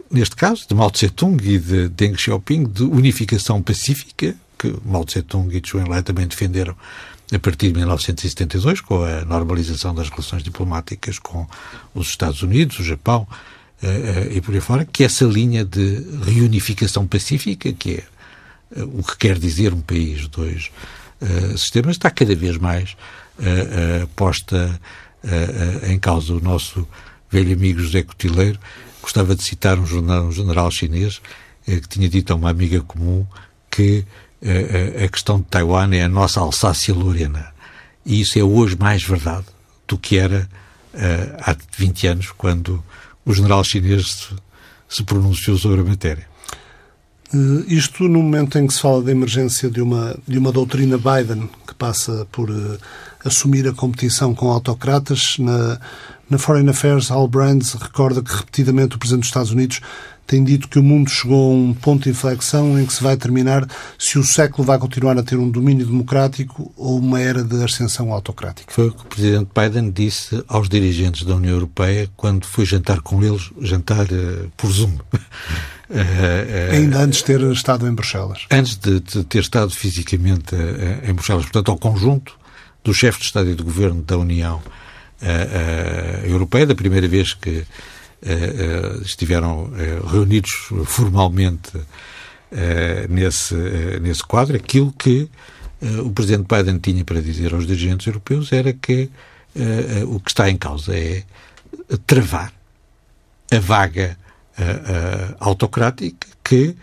neste 0.08 0.36
caso, 0.36 0.64
de 0.68 0.76
Mao 0.76 0.92
Tse-tung 0.92 1.36
e 1.44 1.58
de 1.58 1.88
Deng 1.88 2.16
Xiaoping, 2.16 2.62
de 2.62 2.84
unificação 2.84 3.60
pacífica, 3.60 4.36
que 4.56 4.72
Mao 4.84 5.04
Tse-tung 5.04 5.52
e 5.56 5.60
Zhou 5.68 5.80
Enlai 5.80 6.04
também 6.04 6.28
defenderam 6.28 6.76
a 7.34 7.38
partir 7.40 7.72
de 7.72 7.78
1972, 7.78 8.80
com 8.80 9.02
a 9.02 9.24
normalização 9.24 9.92
das 9.92 10.08
relações 10.08 10.44
diplomáticas 10.44 11.18
com 11.18 11.48
os 11.92 12.06
Estados 12.06 12.42
Unidos, 12.42 12.78
o 12.78 12.84
Japão 12.84 13.26
e 14.30 14.40
por 14.40 14.54
aí 14.54 14.60
fora, 14.60 14.84
que 14.84 15.02
essa 15.02 15.24
linha 15.24 15.64
de 15.64 16.04
reunificação 16.24 17.06
pacífica, 17.06 17.72
que 17.72 17.96
é 18.76 18.82
o 18.82 19.02
que 19.02 19.16
quer 19.18 19.38
dizer 19.38 19.74
um 19.74 19.80
país, 19.80 20.28
dois 20.28 20.70
sistemas, 21.56 21.96
está 21.96 22.10
cada 22.10 22.34
vez 22.34 22.56
mais 22.58 22.96
posta 24.14 24.80
uh, 25.24 25.90
em 25.90 25.98
causa 25.98 26.34
o 26.34 26.40
nosso 26.40 26.86
velho 27.30 27.52
amigo 27.52 27.80
José 27.80 28.02
Cotileiro, 28.02 28.58
gostava 29.00 29.34
de 29.34 29.42
citar 29.42 29.78
um, 29.78 29.86
jornal, 29.86 30.24
um 30.24 30.32
general 30.32 30.70
chinês 30.70 31.20
uh, 31.66 31.80
que 31.80 31.88
tinha 31.88 32.08
dito 32.08 32.32
a 32.32 32.36
uma 32.36 32.50
amiga 32.50 32.80
comum 32.80 33.26
que 33.70 34.04
a 35.04 35.06
questão 35.06 35.38
de 35.38 35.44
Taiwan 35.44 35.94
é 35.94 36.02
a 36.02 36.08
nossa 36.08 36.40
Alsácia-Lorena. 36.40 37.54
E 38.04 38.20
isso 38.20 38.36
é 38.36 38.42
hoje 38.42 38.76
mais 38.76 39.04
verdade 39.04 39.46
do 39.86 39.96
que 39.96 40.18
era 40.18 40.48
há 41.40 41.56
20 41.78 42.06
anos, 42.08 42.32
quando 42.32 42.82
o 43.24 43.32
general 43.32 43.62
chinês 43.64 44.30
se, 44.88 45.02
pronunciou 45.04 45.56
sobre 45.56 45.80
a 45.80 45.84
matéria. 45.84 46.26
Uh, 47.32 47.64
isto 47.66 48.04
no 48.04 48.22
momento 48.22 48.58
em 48.58 48.66
que 48.66 48.74
se 48.74 48.80
fala 48.80 49.02
da 49.02 49.10
emergência 49.10 49.70
de 49.70 49.80
uma, 49.80 50.16
de 50.28 50.38
uma 50.38 50.52
doutrina 50.52 50.98
Biden 50.98 51.48
que 51.66 51.74
passa 51.74 52.26
por 52.30 52.50
uh, 52.50 52.78
assumir 53.24 53.66
a 53.66 53.72
competição 53.72 54.34
com 54.34 54.50
autocratas. 54.50 55.36
Na, 55.38 55.80
na 56.28 56.38
Foreign 56.38 56.68
Affairs, 56.68 57.10
Al 57.10 57.28
Brands 57.28 57.74
recorda 57.74 58.22
que 58.22 58.34
repetidamente 58.34 58.96
o 58.96 58.98
Presidente 58.98 59.22
dos 59.22 59.28
Estados 59.28 59.50
Unidos 59.50 59.80
tem 60.32 60.42
dito 60.42 60.66
que 60.66 60.78
o 60.78 60.82
mundo 60.82 61.10
chegou 61.10 61.52
a 61.52 61.54
um 61.54 61.74
ponto 61.74 62.04
de 62.04 62.10
inflexão 62.10 62.80
em 62.80 62.86
que 62.86 62.92
se 62.94 63.02
vai 63.02 63.18
terminar 63.18 63.68
se 63.98 64.18
o 64.18 64.24
século 64.24 64.64
vai 64.64 64.78
continuar 64.78 65.18
a 65.18 65.22
ter 65.22 65.36
um 65.36 65.50
domínio 65.50 65.84
democrático 65.84 66.72
ou 66.74 66.98
uma 66.98 67.20
era 67.20 67.44
de 67.44 67.62
ascensão 67.62 68.10
autocrática. 68.10 68.72
Foi 68.72 68.88
o 68.88 68.92
que 68.92 69.02
o 69.02 69.08
Presidente 69.08 69.50
Biden 69.54 69.90
disse 69.90 70.42
aos 70.48 70.70
dirigentes 70.70 71.26
da 71.26 71.34
União 71.36 71.52
Europeia 71.52 72.08
quando 72.16 72.46
foi 72.46 72.64
jantar 72.64 73.02
com 73.02 73.22
eles, 73.22 73.50
jantar 73.60 74.06
uh, 74.06 74.50
por 74.56 74.72
Zoom. 74.72 74.94
Uh, 75.90 76.72
Ainda 76.72 77.00
antes 77.00 77.18
de 77.18 77.26
ter 77.26 77.42
estado 77.52 77.86
em 77.86 77.92
Bruxelas. 77.92 78.46
Antes 78.50 78.76
de, 78.76 79.00
de 79.00 79.24
ter 79.24 79.40
estado 79.40 79.70
fisicamente 79.70 80.54
uh, 80.54 81.10
em 81.10 81.12
Bruxelas. 81.12 81.44
Portanto, 81.44 81.72
ao 81.72 81.76
conjunto 81.76 82.38
dos 82.82 82.96
chefes 82.96 83.20
de 83.20 83.26
Estado 83.26 83.50
e 83.50 83.54
de 83.54 83.62
Governo 83.62 84.00
da 84.00 84.16
União 84.16 84.62
Europeia, 86.24 86.66
da 86.66 86.74
primeira 86.74 87.06
vez 87.06 87.32
que 87.32 87.64
estiveram 89.04 89.70
reunidos 90.10 90.68
formalmente 90.84 91.72
nesse, 93.08 93.54
nesse 94.00 94.22
quadro, 94.22 94.56
aquilo 94.56 94.92
que 94.92 95.28
o 96.04 96.10
Presidente 96.10 96.46
Biden 96.46 96.78
tinha 96.78 97.04
para 97.04 97.20
dizer 97.20 97.52
aos 97.52 97.66
dirigentes 97.66 98.06
europeus 98.06 98.52
era 98.52 98.72
que 98.72 99.10
o 100.06 100.20
que 100.20 100.30
está 100.30 100.48
em 100.48 100.56
causa 100.56 100.96
é 100.96 101.24
travar 102.06 102.52
a 103.50 103.58
vaga 103.58 104.16
autocrática 105.40 106.26
que, 106.44 106.76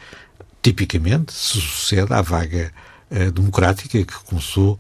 tipicamente, 0.62 1.32
se 1.32 1.62
sucede 1.62 2.14
à 2.14 2.22
vaga 2.22 2.72
democrática 3.34 4.04
que 4.04 4.24
começou, 4.26 4.80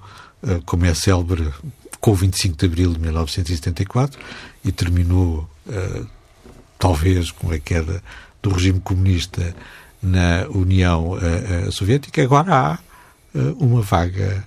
como 0.65 0.86
é 0.86 0.93
célebre, 0.93 1.52
com 2.00 2.12
o 2.12 2.15
25 2.15 2.58
de 2.58 2.65
abril 2.65 2.93
de 2.93 3.00
1974 3.00 4.19
e 4.63 4.72
terminou, 4.72 5.50
talvez, 6.80 7.30
com 7.30 7.52
a 7.52 7.60
queda 7.60 8.02
do 8.42 8.50
regime 8.50 8.80
comunista 8.80 9.54
na 10.02 10.48
União 10.50 11.20
Soviética. 11.72 12.24
Agora 12.24 12.56
há 12.56 12.80
uma 13.60 13.82
vaga 13.82 14.44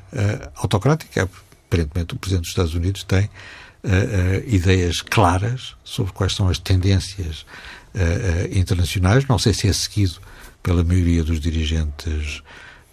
autocrática. 0.56 1.28
Aparentemente, 1.68 2.14
o 2.14 2.18
Presidente 2.18 2.44
dos 2.44 2.50
Estados 2.50 2.74
Unidos 2.74 3.04
tem 3.04 3.28
ideias 4.46 5.02
claras 5.02 5.76
sobre 5.84 6.12
quais 6.12 6.34
são 6.34 6.48
as 6.48 6.58
tendências 6.58 7.44
uh, 7.94 8.58
internacionais. 8.58 9.26
Não 9.26 9.38
sei 9.38 9.52
se 9.52 9.68
é 9.68 9.72
seguido 9.72 10.20
pela 10.62 10.82
maioria 10.84 11.22
dos 11.24 11.40
dirigentes 11.40 12.42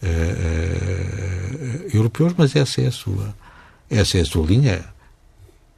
uh, 0.04 1.94
europeus, 1.94 2.34
mas 2.38 2.56
essa 2.56 2.82
é 2.82 2.88
a 2.88 2.92
sua, 2.92 3.36
essa 3.90 4.18
é 4.18 4.22
a 4.22 4.26
sua 4.26 4.46
linha. 4.46 4.84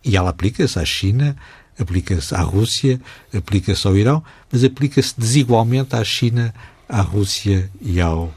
E 0.04 0.18
ela 0.18 0.32
aplica-se 0.32 0.80
à 0.80 0.86
China, 0.86 1.36
aplica-se 1.84 2.34
à 2.36 2.42
Rússia, 2.42 3.00
aplica-se 3.34 3.86
ao 3.88 3.98
Irão, 3.98 4.24
mas 4.52 4.64
aplica-se 4.64 5.14
desigualmente 5.18 5.96
à 5.96 6.04
China, 6.04 6.54
à 6.88 7.02
Rússia 7.02 7.70
e 7.82 8.00
ao 8.00 8.34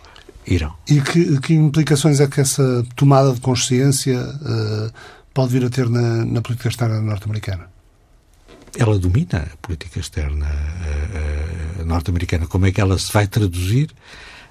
Irão. 0.46 0.74
E 0.88 1.00
que, 1.00 1.40
que 1.40 1.54
implicações 1.54 2.20
é 2.20 2.26
que 2.26 2.40
essa 2.40 2.84
tomada 2.94 3.32
de 3.32 3.40
consciência 3.40 4.18
uh, 4.20 4.92
pode 5.32 5.52
vir 5.52 5.64
a 5.64 5.70
ter 5.70 5.88
na, 5.88 6.24
na 6.24 6.42
política 6.42 6.68
externa 6.68 7.00
norte-americana? 7.00 7.74
ela 8.76 8.98
domina 8.98 9.48
a 9.52 9.56
política 9.58 10.00
externa 10.00 10.46
uh, 10.46 11.84
norte-americana. 11.84 12.46
Como 12.46 12.66
é 12.66 12.72
que 12.72 12.80
ela 12.80 12.98
se 12.98 13.12
vai 13.12 13.26
traduzir? 13.26 13.90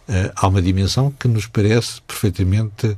Uh, 0.07 0.31
há 0.35 0.47
uma 0.47 0.61
dimensão 0.61 1.11
que 1.11 1.27
nos 1.27 1.45
parece 1.45 2.01
perfeitamente 2.01 2.97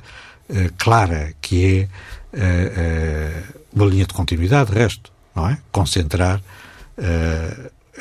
clara, 0.77 1.33
que 1.41 1.89
é 2.31 3.49
uma 3.73 3.87
linha 3.87 4.05
de 4.05 4.13
continuidade, 4.13 4.69
de 4.69 4.77
resto, 4.77 5.11
não 5.35 5.49
é? 5.49 5.57
Concentrar 5.71 6.41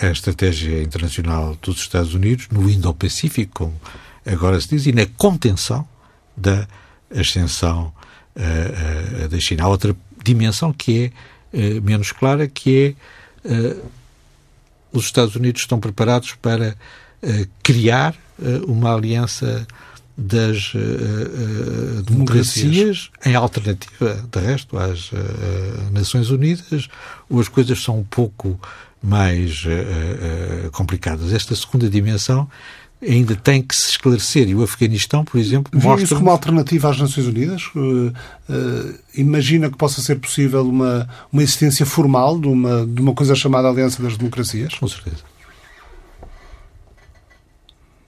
a 0.00 0.06
estratégia 0.06 0.82
internacional 0.82 1.56
dos 1.60 1.78
Estados 1.78 2.14
Unidos 2.14 2.48
no 2.50 2.70
Indo-Pacífico, 2.70 3.52
como 3.52 3.80
agora 4.24 4.60
se 4.60 4.68
diz, 4.68 4.86
e 4.86 4.92
na 4.92 5.06
contenção 5.16 5.86
da 6.36 6.66
ascensão 7.14 7.92
da 9.30 9.38
China. 9.40 9.64
Há 9.64 9.68
outra 9.68 9.96
dimensão 10.22 10.72
que 10.72 11.12
é 11.52 11.80
menos 11.80 12.10
clara, 12.10 12.48
que 12.48 12.96
é 13.44 13.48
uh, 13.48 13.90
os 14.92 15.04
Estados 15.04 15.36
Unidos 15.36 15.62
estão 15.62 15.78
preparados 15.78 16.34
para 16.34 16.76
uh, 17.22 17.48
criar 17.62 18.14
uma 18.66 18.92
aliança 18.92 19.64
das 20.16 20.72
democracias 22.06 23.10
em 23.24 23.34
alternativa, 23.34 24.24
de 24.30 24.38
resto, 24.40 24.78
às 24.78 25.10
Nações 25.92 26.30
Unidas, 26.30 26.88
ou 27.28 27.40
as 27.40 27.48
coisas 27.48 27.82
são 27.82 27.98
um 27.98 28.04
pouco 28.04 28.58
mais 29.02 29.64
complicadas. 30.72 31.32
Esta 31.32 31.56
segunda 31.56 31.90
dimensão 31.90 32.48
ainda 33.08 33.36
tem 33.36 33.62
que 33.62 33.74
se 33.74 33.90
esclarecer. 33.90 34.48
E 34.48 34.54
o 34.54 34.62
Afeganistão, 34.62 35.24
por 35.24 35.38
exemplo, 35.38 35.70
Vê 35.72 35.86
mostra... 35.86 36.04
isso 36.04 36.16
como 36.16 36.30
alternativa 36.30 36.90
às 36.90 36.98
Nações 36.98 37.26
Unidas? 37.26 37.62
Uh, 37.74 38.12
uh, 38.48 38.94
imagina 39.14 39.70
que 39.70 39.76
possa 39.76 40.00
ser 40.00 40.16
possível 40.16 40.66
uma, 40.66 41.08
uma 41.32 41.42
existência 41.42 41.84
formal 41.84 42.38
de 42.38 42.48
uma, 42.48 42.86
de 42.86 43.00
uma 43.00 43.14
coisa 43.14 43.34
chamada 43.34 43.68
Aliança 43.68 44.02
das 44.02 44.16
Democracias? 44.16 44.74
Com 44.74 44.88
certeza. 44.88 45.18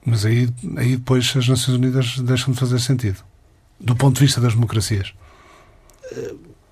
Mas 0.09 0.23
aí, 0.23 0.47
aí 0.77 0.95
depois 0.95 1.33
as 1.35 1.49
Nações 1.49 1.77
Unidas 1.77 2.17
deixam 2.19 2.53
de 2.53 2.59
fazer 2.61 2.79
sentido, 2.79 3.21
do 3.77 3.93
ponto 3.93 4.15
de 4.15 4.21
vista 4.21 4.39
das 4.39 4.53
democracias. 4.53 5.13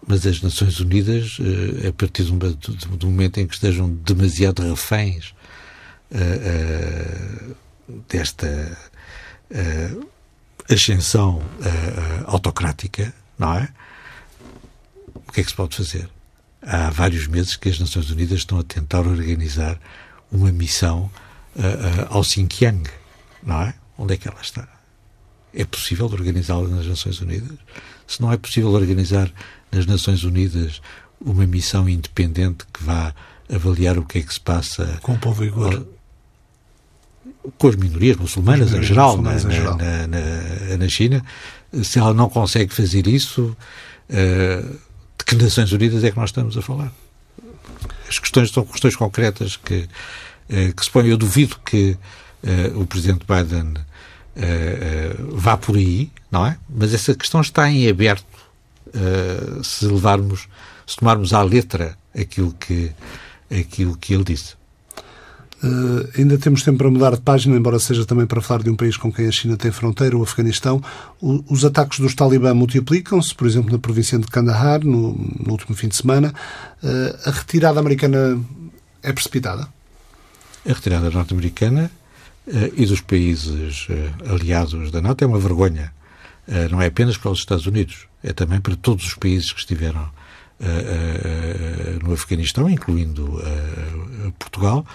Mas 0.07 0.25
as 0.25 0.41
Nações 0.41 0.79
Unidas, 0.79 1.37
a 1.85 1.91
partir 1.91 2.23
do, 2.23 3.07
momento 3.07 3.41
em 3.41 3.45
que 3.45 3.53
estejam 3.53 3.89
demasiado 3.89 4.61
reféns 4.63 5.33
desta 8.07 8.77
uh, 9.51 10.09
ascensão 10.71 11.41
autocrática, 12.27 13.13
não 13.37 13.55
é? 13.55 13.67
O 15.13 15.31
que 15.33 15.41
é 15.41 15.43
que 15.43 15.49
se 15.49 15.55
pode 15.57 15.75
fazer? 15.75 16.09
Há 16.61 16.89
vários 16.89 17.27
meses 17.27 17.57
que 17.57 17.67
as 17.67 17.81
Nações 17.81 18.09
Unidas 18.09 18.39
estão 18.39 18.59
a 18.59 18.63
tentar 18.63 19.01
organizar 19.01 19.77
uma 20.31 20.53
missão 20.53 21.11
ao 22.09 22.23
Xinjiang, 22.23 22.89
não 23.45 23.61
é? 23.61 23.73
Onde 23.97 24.13
é 24.15 24.17
que 24.17 24.27
ela 24.27 24.41
está? 24.41 24.67
É 25.53 25.63
possível 25.63 26.07
organizá-la 26.07 26.67
nas 26.67 26.85
Nações 26.85 27.21
Unidas? 27.21 27.57
Se 28.07 28.21
não 28.21 28.31
é 28.31 28.37
possível 28.37 28.71
organizar 28.71 29.31
nas 29.71 29.85
Nações 29.85 30.23
Unidas 30.23 30.81
uma 31.19 31.45
missão 31.45 31.87
independente 31.87 32.65
que 32.73 32.83
vá 32.83 33.13
avaliar 33.53 33.97
o 33.97 34.05
que 34.05 34.19
é 34.19 34.21
que 34.21 34.33
se 34.33 34.39
passa 34.39 34.99
com 35.01 35.13
o 35.13 35.19
povo 35.19 35.41
uigur 35.41 35.85
com 37.57 37.67
as 37.67 37.75
minorias 37.75 38.17
muçulmanas, 38.17 38.73
em 38.73 38.83
geral, 38.83 39.21
na, 39.21 39.33
na, 39.33 40.07
na, 40.07 40.77
na, 40.77 40.89
China, 40.89 41.23
se 41.83 41.99
ela 41.99 42.13
não 42.13 42.29
consegue 42.29 42.73
fazer 42.73 43.07
isso, 43.07 43.55
uh, 44.09 44.79
de 45.17 45.25
que 45.25 45.35
Nações 45.35 45.71
Unidas 45.71 46.03
é 46.03 46.11
que 46.11 46.17
nós 46.17 46.29
estamos 46.29 46.57
a 46.57 46.61
falar? 46.61 46.91
As 48.07 48.19
questões 48.19 48.51
são 48.51 48.65
questões 48.65 48.95
concretas 48.95 49.57
que, 49.57 49.87
uh, 50.49 50.73
que 50.75 50.83
se 50.83 50.89
põem. 50.89 51.07
Eu 51.07 51.17
duvido 51.17 51.57
que 51.65 51.97
uh, 52.45 52.79
o 52.79 52.85
Presidente 52.85 53.25
Biden 53.27 53.73
vá 55.31 55.55
por 55.55 55.77
aí, 55.77 56.11
não 56.29 56.45
é? 56.45 56.57
Mas 56.69 56.93
essa 56.93 57.15
questão 57.15 57.39
está 57.39 57.71
em 57.71 57.87
aberto 57.87 58.25
se 59.63 59.85
levarmos, 59.85 60.49
se 60.85 60.97
tomarmos 60.97 61.31
à 61.31 61.41
letra 61.41 61.97
aquilo 62.13 62.51
que, 62.51 62.91
aquilo 63.49 63.95
que 63.95 64.13
ele 64.13 64.25
disse. 64.25 64.55
Uh, 65.63 66.07
ainda 66.15 66.37
temos 66.37 66.61
tempo 66.61 66.77
para 66.77 66.91
mudar 66.91 67.15
de 67.15 67.21
página, 67.21 67.55
embora 67.55 67.79
seja 67.79 68.05
também 68.05 68.27
para 68.27 68.41
falar 68.41 68.61
de 68.61 68.69
um 68.69 68.75
país 68.75 68.97
com 68.97 69.11
quem 69.11 69.27
a 69.27 69.31
China 69.31 69.57
tem 69.57 69.71
fronteira, 69.71 70.15
o 70.15 70.21
Afeganistão. 70.21 70.81
O, 71.19 71.43
os 71.49 71.65
ataques 71.65 71.99
dos 71.99 72.13
talibã 72.13 72.53
multiplicam-se, 72.53 73.33
por 73.33 73.47
exemplo, 73.47 73.71
na 73.71 73.79
província 73.79 74.19
de 74.19 74.27
Kandahar, 74.27 74.83
no, 74.83 75.13
no 75.13 75.51
último 75.51 75.75
fim 75.75 75.87
de 75.87 75.95
semana. 75.95 76.33
Uh, 76.83 77.29
a 77.29 77.31
retirada 77.31 77.79
americana 77.79 78.39
é 79.01 79.11
precipitada? 79.11 79.67
A 80.67 80.73
retirada 80.73 81.09
norte-americana 81.09 81.89
uh, 81.89 82.04
e 82.47 82.85
dos 82.85 83.01
países 83.01 83.87
aliados 84.29 84.91
da 84.91 85.01
NATO 85.01 85.23
é 85.23 85.27
uma 85.27 85.39
vergonha. 85.39 85.91
não 86.69 86.81
é 86.81 86.87
apenas 86.87 87.17
para 87.17 87.31
os 87.31 87.39
Estados 87.39 87.65
Unidos, 87.65 88.07
é 88.23 88.33
também 88.33 88.61
para 88.61 88.75
todos 88.75 89.05
os 89.05 89.15
países 89.15 89.51
que 89.51 89.59
estiveram 89.59 90.09
no 92.03 92.13
Afeganistão, 92.13 92.69
incluindo 92.69 93.41
Portugal 94.37 94.85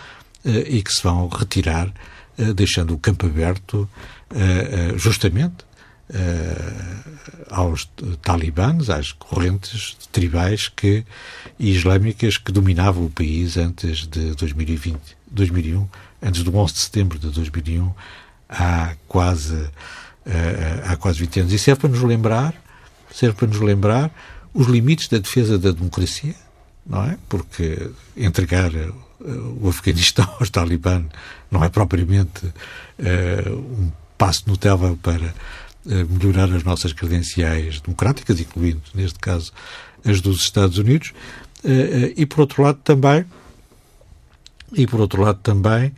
eh, 0.45 0.77
e 0.77 0.83
que 0.83 0.93
se 0.93 1.03
vão 1.03 1.29
retirar, 1.29 1.93
eh, 2.39 2.53
deixando 2.53 2.95
o 2.95 2.99
campo 2.99 3.27
aberto 3.27 3.89
eh, 4.35 4.95
justamente 4.97 5.69
aos 7.49 7.89
talibãs, 8.21 8.91
às 8.91 9.13
correntes 9.13 9.97
tribais 10.11 10.67
que, 10.67 11.05
e 11.57 11.71
islâmicas 11.71 12.37
que 12.37 12.51
dominavam 12.51 13.05
o 13.05 13.11
país 13.11 13.57
antes 13.57 14.09
de 14.09 14.35
2020, 14.35 14.99
2001, 15.31 15.87
antes 16.23 16.43
do 16.43 16.55
11 16.57 16.73
de 16.73 16.79
setembro 16.81 17.19
de 17.19 17.29
2001, 17.31 17.93
há 18.49 18.95
quase, 19.07 19.71
há 20.85 20.97
quase 20.97 21.21
20 21.21 21.41
anos. 21.41 21.53
E 21.53 21.59
serve 21.59 21.81
para 21.83 21.91
nos 21.91 22.03
lembrar, 22.03 22.55
serve 23.13 23.37
para 23.37 23.49
nos 23.49 23.61
lembrar 23.61 24.11
os 24.53 24.67
limites 24.67 25.09
da 25.09 25.19
defesa 25.19 25.59
da 25.59 25.71
democracia, 25.71 26.35
não 26.87 27.05
é? 27.05 27.17
Porque 27.29 27.91
entregar 28.17 28.73
o 29.61 29.69
Afeganistão 29.69 30.29
aos 30.41 30.51
talibãs 30.51 31.05
não 31.51 31.65
é 31.65 31.69
propriamente 31.69 32.47
uh, 32.47 33.57
um 33.57 33.91
passo 34.17 34.45
notável 34.47 34.99
para 35.03 35.33
melhorar 35.85 36.53
as 36.55 36.63
nossas 36.63 36.93
credenciais 36.93 37.81
democráticas, 37.81 38.39
incluindo, 38.39 38.83
neste 38.95 39.19
caso, 39.19 39.51
as 40.05 40.21
dos 40.21 40.43
Estados 40.43 40.77
Unidos. 40.77 41.15
E, 42.17 42.27
por 42.27 42.41
outro 42.41 42.63
lado, 42.63 42.79
também, 42.85 43.25
e, 44.73 44.87
por 44.87 45.01
outro 45.01 45.23
lado, 45.23 45.39
também 45.43 45.93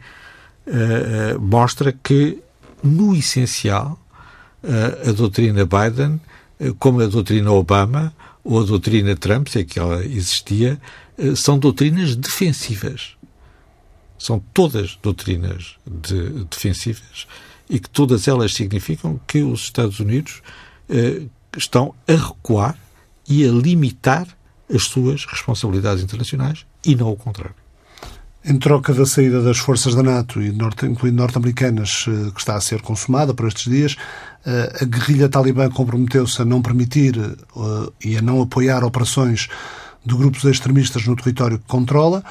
mostra 1.41 1.93
que, 1.93 2.39
no 2.83 3.15
essencial, 3.15 3.99
a 5.07 5.13
doutrina 5.13 5.67
Biden, 5.67 6.21
como 6.79 7.01
a 7.01 7.07
doutrina 7.07 7.51
Obama, 7.51 8.15
ou 8.45 8.61
a 8.61 8.65
doutrina 8.65 9.17
Trump, 9.17 9.49
se 9.49 9.61
é 9.61 9.65
que 9.65 9.79
ela 9.79 10.05
existia, 10.05 10.81
são 11.37 11.59
doutrinas 11.59 12.15
defensivas. 12.17 13.17
São 14.19 14.43
todas 14.55 14.99
doutrinas 15.03 15.77
de, 15.85 16.45
defensivas 16.45 17.27
e 17.69 17.81
que 17.81 17.91
todas 17.91 18.29
elas 18.29 18.55
significam 18.55 19.21
que 19.27 19.43
os 19.43 19.63
Estados 19.63 19.99
Unidos 19.99 20.43
estão 21.57 21.95
a 22.07 22.13
recuar 22.13 22.79
e 23.29 23.45
a 23.45 23.51
limitar 23.51 24.27
as 24.73 24.85
suas 24.85 25.25
responsabilidades 25.25 26.03
internacionais 26.03 26.65
e 26.85 26.95
não 26.95 27.11
o 27.11 27.17
contrário. 27.17 27.62
Em 28.45 28.59
troca 28.59 28.93
da 28.93 29.07
saída 29.07 29.41
das 29.41 29.59
forças 29.59 29.95
da 29.95 30.03
NATO, 30.03 30.43
incluindo 30.43 31.17
norte-americanas, 31.17 32.07
eh, 32.09 32.31
que 32.33 32.41
está 32.41 32.57
a 32.57 32.61
ser 32.61 32.83
consumada 32.83 33.33
por 33.33 33.47
estes 33.47 33.71
dias, 33.71 33.97
eh, 34.45 34.79
a 34.81 34.85
guerrilha 34.85 35.29
talibã 35.29 35.71
comprometeu-se 35.71 36.43
a 36.43 36.45
não 36.45 36.61
permitir 36.61 37.17
eh, 37.17 37.93
e 38.05 38.17
a 38.17 38.21
não 38.21 38.43
apoiar 38.43 38.83
operações 38.83 39.49
de 40.05 40.17
grupos 40.17 40.43
extremistas 40.43 41.07
no 41.07 41.15
território 41.15 41.57
que 41.57 41.67
controla. 41.69 42.25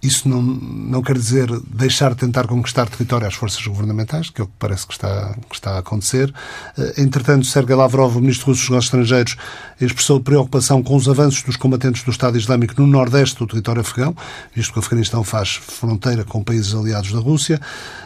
Isso 0.00 0.28
não, 0.28 0.40
não 0.40 1.02
quer 1.02 1.18
dizer 1.18 1.48
deixar 1.66 2.10
de 2.10 2.18
tentar 2.18 2.46
conquistar 2.46 2.88
território 2.88 3.26
às 3.26 3.34
forças 3.34 3.64
governamentais, 3.66 4.30
que 4.30 4.40
é 4.40 4.44
o 4.44 4.46
que 4.46 4.52
parece 4.56 4.86
que 4.86 4.92
está, 4.92 5.34
que 5.48 5.54
está 5.56 5.72
a 5.72 5.78
acontecer. 5.78 6.32
Eh, 6.78 6.94
entretanto, 6.98 7.46
Sergei 7.46 7.74
Lavrov, 7.74 8.16
o 8.16 8.20
ministro 8.20 8.46
russo 8.46 8.60
dos 8.60 8.70
negócios 8.70 8.86
estrangeiros, 8.86 9.36
expressou 9.80 10.20
preocupação 10.20 10.84
com 10.84 10.94
os 10.94 11.08
avanços 11.08 11.42
dos 11.42 11.56
combatentes 11.56 12.04
do 12.04 12.12
Estado 12.12 12.38
Islâmico 12.38 12.80
no 12.80 12.86
nordeste 12.86 13.36
do 13.38 13.46
território 13.48 13.80
afegão, 13.80 14.14
visto 14.54 14.72
que 14.72 14.78
o 14.78 14.82
Afeganistão 14.82 15.24
faz 15.24 15.56
fronteira 15.56 16.24
com 16.24 16.44
países 16.44 16.76
aliados 16.76 17.10
da 17.10 17.18
Rússia. 17.18 17.60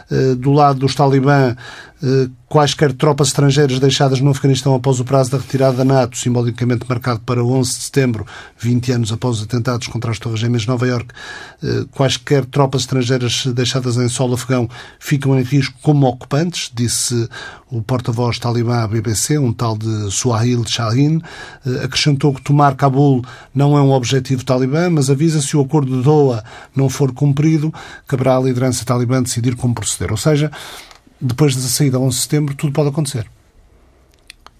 Eh, 0.09 0.35
do 0.35 0.51
lado 0.51 0.79
dos 0.79 0.95
talibã, 0.95 1.55
eh, 2.03 2.29
quaisquer 2.53 2.93
tropas 2.93 3.29
estrangeiras 3.29 3.79
deixadas 3.79 4.19
no 4.19 4.29
Afeganistão 4.29 4.75
após 4.75 4.99
o 4.99 5.03
prazo 5.03 5.31
da 5.31 5.39
retirada 5.39 5.77
da 5.77 5.83
NATO, 5.83 6.15
simbolicamente 6.15 6.85
marcado 6.87 7.19
para 7.21 7.43
11 7.43 7.71
de 7.71 7.83
setembro, 7.85 8.27
20 8.59 8.91
anos 8.91 9.11
após 9.11 9.37
os 9.37 9.43
atentados 9.45 9.87
contra 9.87 10.11
as 10.11 10.19
Torres 10.19 10.39
Gêmeas 10.39 10.61
de 10.61 10.67
Nova 10.67 10.85
Iorque, 10.85 11.15
eh, 11.63 11.85
quaisquer 11.89 12.45
tropas 12.45 12.81
estrangeiras 12.81 13.47
deixadas 13.47 13.97
em 13.97 14.07
solo 14.07 14.35
afegão 14.35 14.69
ficam 14.99 15.35
em 15.39 15.41
risco 15.41 15.73
como 15.81 16.05
ocupantes, 16.05 16.69
disse 16.71 17.27
o 17.71 17.81
porta-voz 17.81 18.37
talibã 18.37 18.83
à 18.83 18.87
BBC, 18.87 19.39
um 19.39 19.51
tal 19.51 19.75
de 19.75 20.11
Suhail 20.11 20.63
Shahin, 20.63 21.23
acrescentou 21.83 22.35
que 22.35 22.41
tomar 22.43 22.75
Cabul 22.75 23.25
não 23.51 23.75
é 23.75 23.81
um 23.81 23.89
objetivo 23.89 24.45
talibã, 24.45 24.91
mas 24.91 25.09
avisa 25.09 25.41
se 25.41 25.57
o 25.57 25.61
acordo 25.61 25.97
de 25.97 26.03
Doha 26.03 26.43
não 26.75 26.87
for 26.87 27.11
cumprido, 27.11 27.73
caberá 28.07 28.37
à 28.37 28.39
liderança 28.39 28.85
talibã 28.85 29.23
decidir 29.23 29.55
como 29.55 29.73
proceder. 29.73 30.11
Ou 30.11 30.17
seja, 30.17 30.51
depois 31.23 31.55
da 31.55 31.61
saída 31.61 31.97
a 31.97 32.01
11 32.01 32.15
de 32.15 32.21
setembro, 32.21 32.55
tudo 32.55 32.73
pode 32.73 32.89
acontecer. 32.89 33.25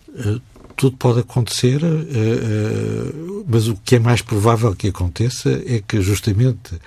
Uh, 0.08 0.41
tudo 0.78 0.95
pode 0.97 1.19
acontecer, 1.19 1.84
uh, 1.84 1.88
uh, 1.88 3.45
mas 3.47 3.67
o 3.67 3.76
que 3.76 3.97
é 3.97 3.99
mais 3.99 4.21
provável 4.21 4.73
que 4.73 4.88
aconteça 4.88 5.62
é 5.65 5.84
que 5.86 6.02
justamente 6.02 6.80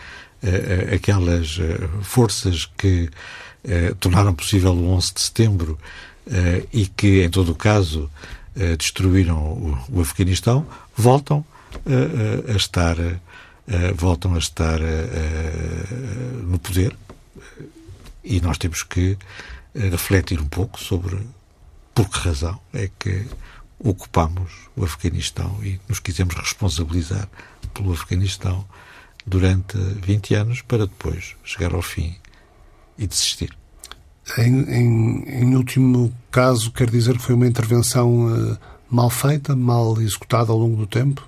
aquelas 0.95 1.59
forças 2.03 2.67
que 2.77 3.11
tornaram 3.99 4.33
possível 4.33 4.73
o 4.73 4.91
11 4.91 5.15
de 5.15 5.21
setembro 5.21 5.79
e 6.73 6.87
que, 6.87 7.25
em 7.25 7.31
todo 7.31 7.51
o 7.51 7.55
caso, 7.55 8.09
destruíram 8.79 9.39
o, 9.39 9.79
o 9.91 10.01
Afeganistão, 10.03 10.65
voltam 10.95 11.45
a 12.49 12.53
estar, 12.55 12.97
voltam 13.97 14.35
a 14.35 14.39
estar 14.39 14.79
no 16.45 16.61
poder 16.61 16.95
e 18.27 18.41
nós 18.41 18.59
temos 18.59 18.83
que 18.83 19.13
eh, 19.13 19.56
refletir 19.77 20.41
um 20.41 20.49
pouco 20.49 20.81
sobre 20.81 21.21
por 21.95 22.09
que 22.09 22.19
razão 22.19 22.61
é 22.73 22.91
que 22.99 23.27
ocupamos 23.79 24.53
o 24.75 24.85
Afeganistão 24.85 25.59
e 25.63 25.81
nos 25.89 26.01
quisemos 26.01 26.35
responsabilizar 26.35 27.29
pelo 27.75 27.93
Afeganistão 27.93 28.65
durante 29.27 29.77
20 29.77 30.35
anos 30.35 30.63
para 30.63 30.87
depois 30.87 31.37
chegar 31.45 31.75
ao 31.75 31.83
fim 31.83 32.15
e 32.99 33.07
desistir. 33.07 33.57
Em, 34.39 34.63
em, 34.63 35.25
em 35.29 35.55
último 35.55 36.13
caso, 36.31 36.73
quer 36.73 36.91
dizer 36.91 37.17
que 37.17 37.23
foi 37.23 37.35
uma 37.35 37.47
intervenção 37.47 38.27
uh, 38.27 38.59
mal 38.91 39.11
feita, 39.11 39.55
mal 39.55 40.01
executada 40.01 40.51
ao 40.53 40.59
longo 40.59 40.77
do 40.77 40.87
tempo? 40.87 41.27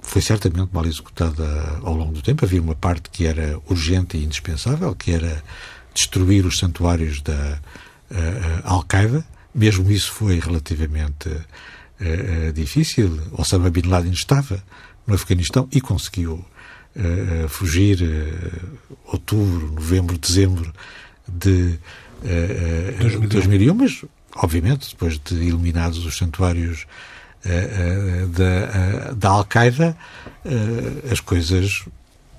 Foi 0.00 0.22
certamente 0.22 0.70
mal 0.72 0.86
executada 0.86 1.44
ao 1.82 1.94
longo 1.94 2.12
do 2.12 2.22
tempo. 2.22 2.44
Havia 2.44 2.60
uma 2.60 2.74
parte 2.74 3.10
que 3.10 3.26
era 3.26 3.58
urgente 3.68 4.16
e 4.16 4.24
indispensável, 4.24 4.94
que 4.94 5.12
era 5.12 5.42
destruir 5.94 6.44
os 6.44 6.58
santuários 6.58 7.22
da 7.22 7.58
uh, 8.10 8.14
Al-Qaeda. 8.64 9.24
Mesmo 9.54 9.90
isso 9.90 10.12
foi 10.12 10.40
relativamente 10.40 11.28
uh, 11.28 12.52
difícil. 12.52 13.20
Osama 13.32 13.70
Bin 13.70 13.82
Laden 13.82 14.12
estava 14.12 14.62
no 15.06 15.14
Afeganistão 15.14 15.68
e 15.70 15.80
conseguiu 15.80 16.44
fugir 17.48 17.98
outubro, 19.06 19.72
novembro, 19.72 20.16
dezembro 20.16 20.72
de 21.26 21.76
2001. 22.22 23.26
2001, 23.26 23.74
mas 23.74 24.04
obviamente 24.36 24.90
depois 24.90 25.18
de 25.18 25.34
eliminados 25.34 26.06
os 26.06 26.16
santuários 26.16 26.86
da, 28.30 29.12
da 29.12 29.28
Al-Qaeda, 29.28 29.96
as 31.10 31.18
coisas 31.18 31.84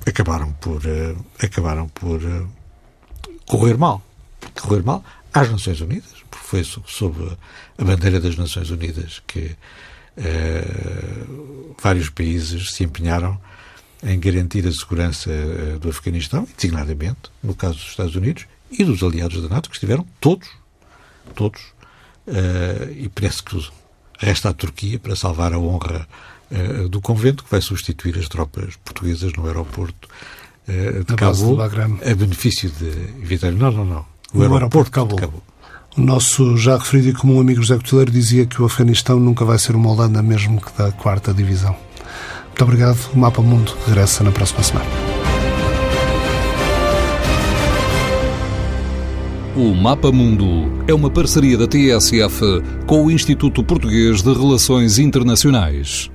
acabaram 0.08 0.54
por 0.54 0.82
acabaram 1.38 1.90
por 1.90 2.22
correr 3.48 3.78
mal. 3.78 4.02
Correr 4.62 4.84
mal 4.84 5.04
às 5.36 5.52
Nações 5.52 5.82
Unidas, 5.82 6.24
porque 6.32 6.48
foi 6.48 6.64
sob 6.64 7.38
a 7.78 7.84
bandeira 7.84 8.22
das 8.22 8.38
Nações 8.38 8.70
Unidas 8.70 9.22
que 9.28 9.54
uh, 10.18 11.76
vários 11.82 12.10
países 12.10 12.72
se 12.72 12.86
empenharam 12.86 13.38
em 14.02 14.18
garantir 14.18 14.66
a 14.66 14.72
segurança 14.72 15.30
uh, 15.30 15.78
do 15.80 15.90
Afeganistão, 15.90 16.48
designadamente, 16.56 17.30
no 17.44 17.54
caso 17.54 17.76
dos 17.76 17.90
Estados 17.90 18.16
Unidos 18.16 18.46
e 18.72 18.84
dos 18.86 19.04
aliados 19.04 19.42
da 19.42 19.50
NATO, 19.50 19.70
que 19.70 19.76
estiveram 19.76 20.08
todos, 20.22 20.48
todos, 21.36 21.62
uh, 22.28 22.92
e 22.96 23.10
parece 23.10 23.44
que 23.44 23.62
resta 24.18 24.50
a 24.50 24.54
Turquia 24.54 24.98
para 24.98 25.18
salvar 25.18 25.54
a 25.54 25.60
honra 25.60 26.08
do 26.92 27.02
convento, 27.02 27.44
que 27.44 27.50
vai 27.50 27.60
substituir 27.60 28.20
as 28.20 28.30
tropas 28.30 28.76
portuguesas 28.78 29.34
no 29.34 29.48
aeroporto 29.48 30.08
de 30.68 31.16
Cabo 31.16 31.62
a 31.62 32.16
benefício 32.16 32.70
de 32.70 32.88
evitar. 33.22 33.52
Não, 33.52 33.72
não, 33.72 33.86
não. 33.86 34.06
O, 34.34 34.40
o 34.40 34.42
aeroporto, 34.42 35.00
aeroporto 35.00 35.16
de 35.16 35.22
Cabo. 35.22 35.44
O 35.98 36.02
nosso 36.02 36.58
já 36.58 36.78
referido 36.78 37.10
e 37.10 37.14
comum 37.14 37.40
amigo 37.40 37.62
José 37.62 37.78
Cotileiro 37.78 38.12
dizia 38.12 38.46
que 38.46 38.62
o 38.62 38.66
Afeganistão 38.66 39.18
nunca 39.18 39.46
vai 39.46 39.58
ser 39.58 39.76
uma 39.76 39.90
Holanda, 39.90 40.22
mesmo 40.22 40.60
que 40.60 40.78
da 40.78 40.92
quarta 40.92 41.34
divisão. 41.34 41.76
Muito 42.48 42.64
obrigado. 42.64 42.98
O 43.14 43.18
Mapa 43.18 43.42
Mundo 43.42 43.74
regressa 43.86 44.24
na 44.24 44.32
próxima 44.32 44.62
semana. 44.64 44.86
O 49.56 49.74
Mapa 49.74 50.12
Mundo 50.12 50.84
é 50.86 50.94
uma 50.94 51.10
parceria 51.10 51.58
da 51.58 51.66
TSF 51.66 52.42
com 52.86 53.06
o 53.06 53.12
Instituto 53.12 53.64
Português 53.64 54.22
de 54.22 54.34
Relações 54.34 55.00
Internacionais. 55.00 56.12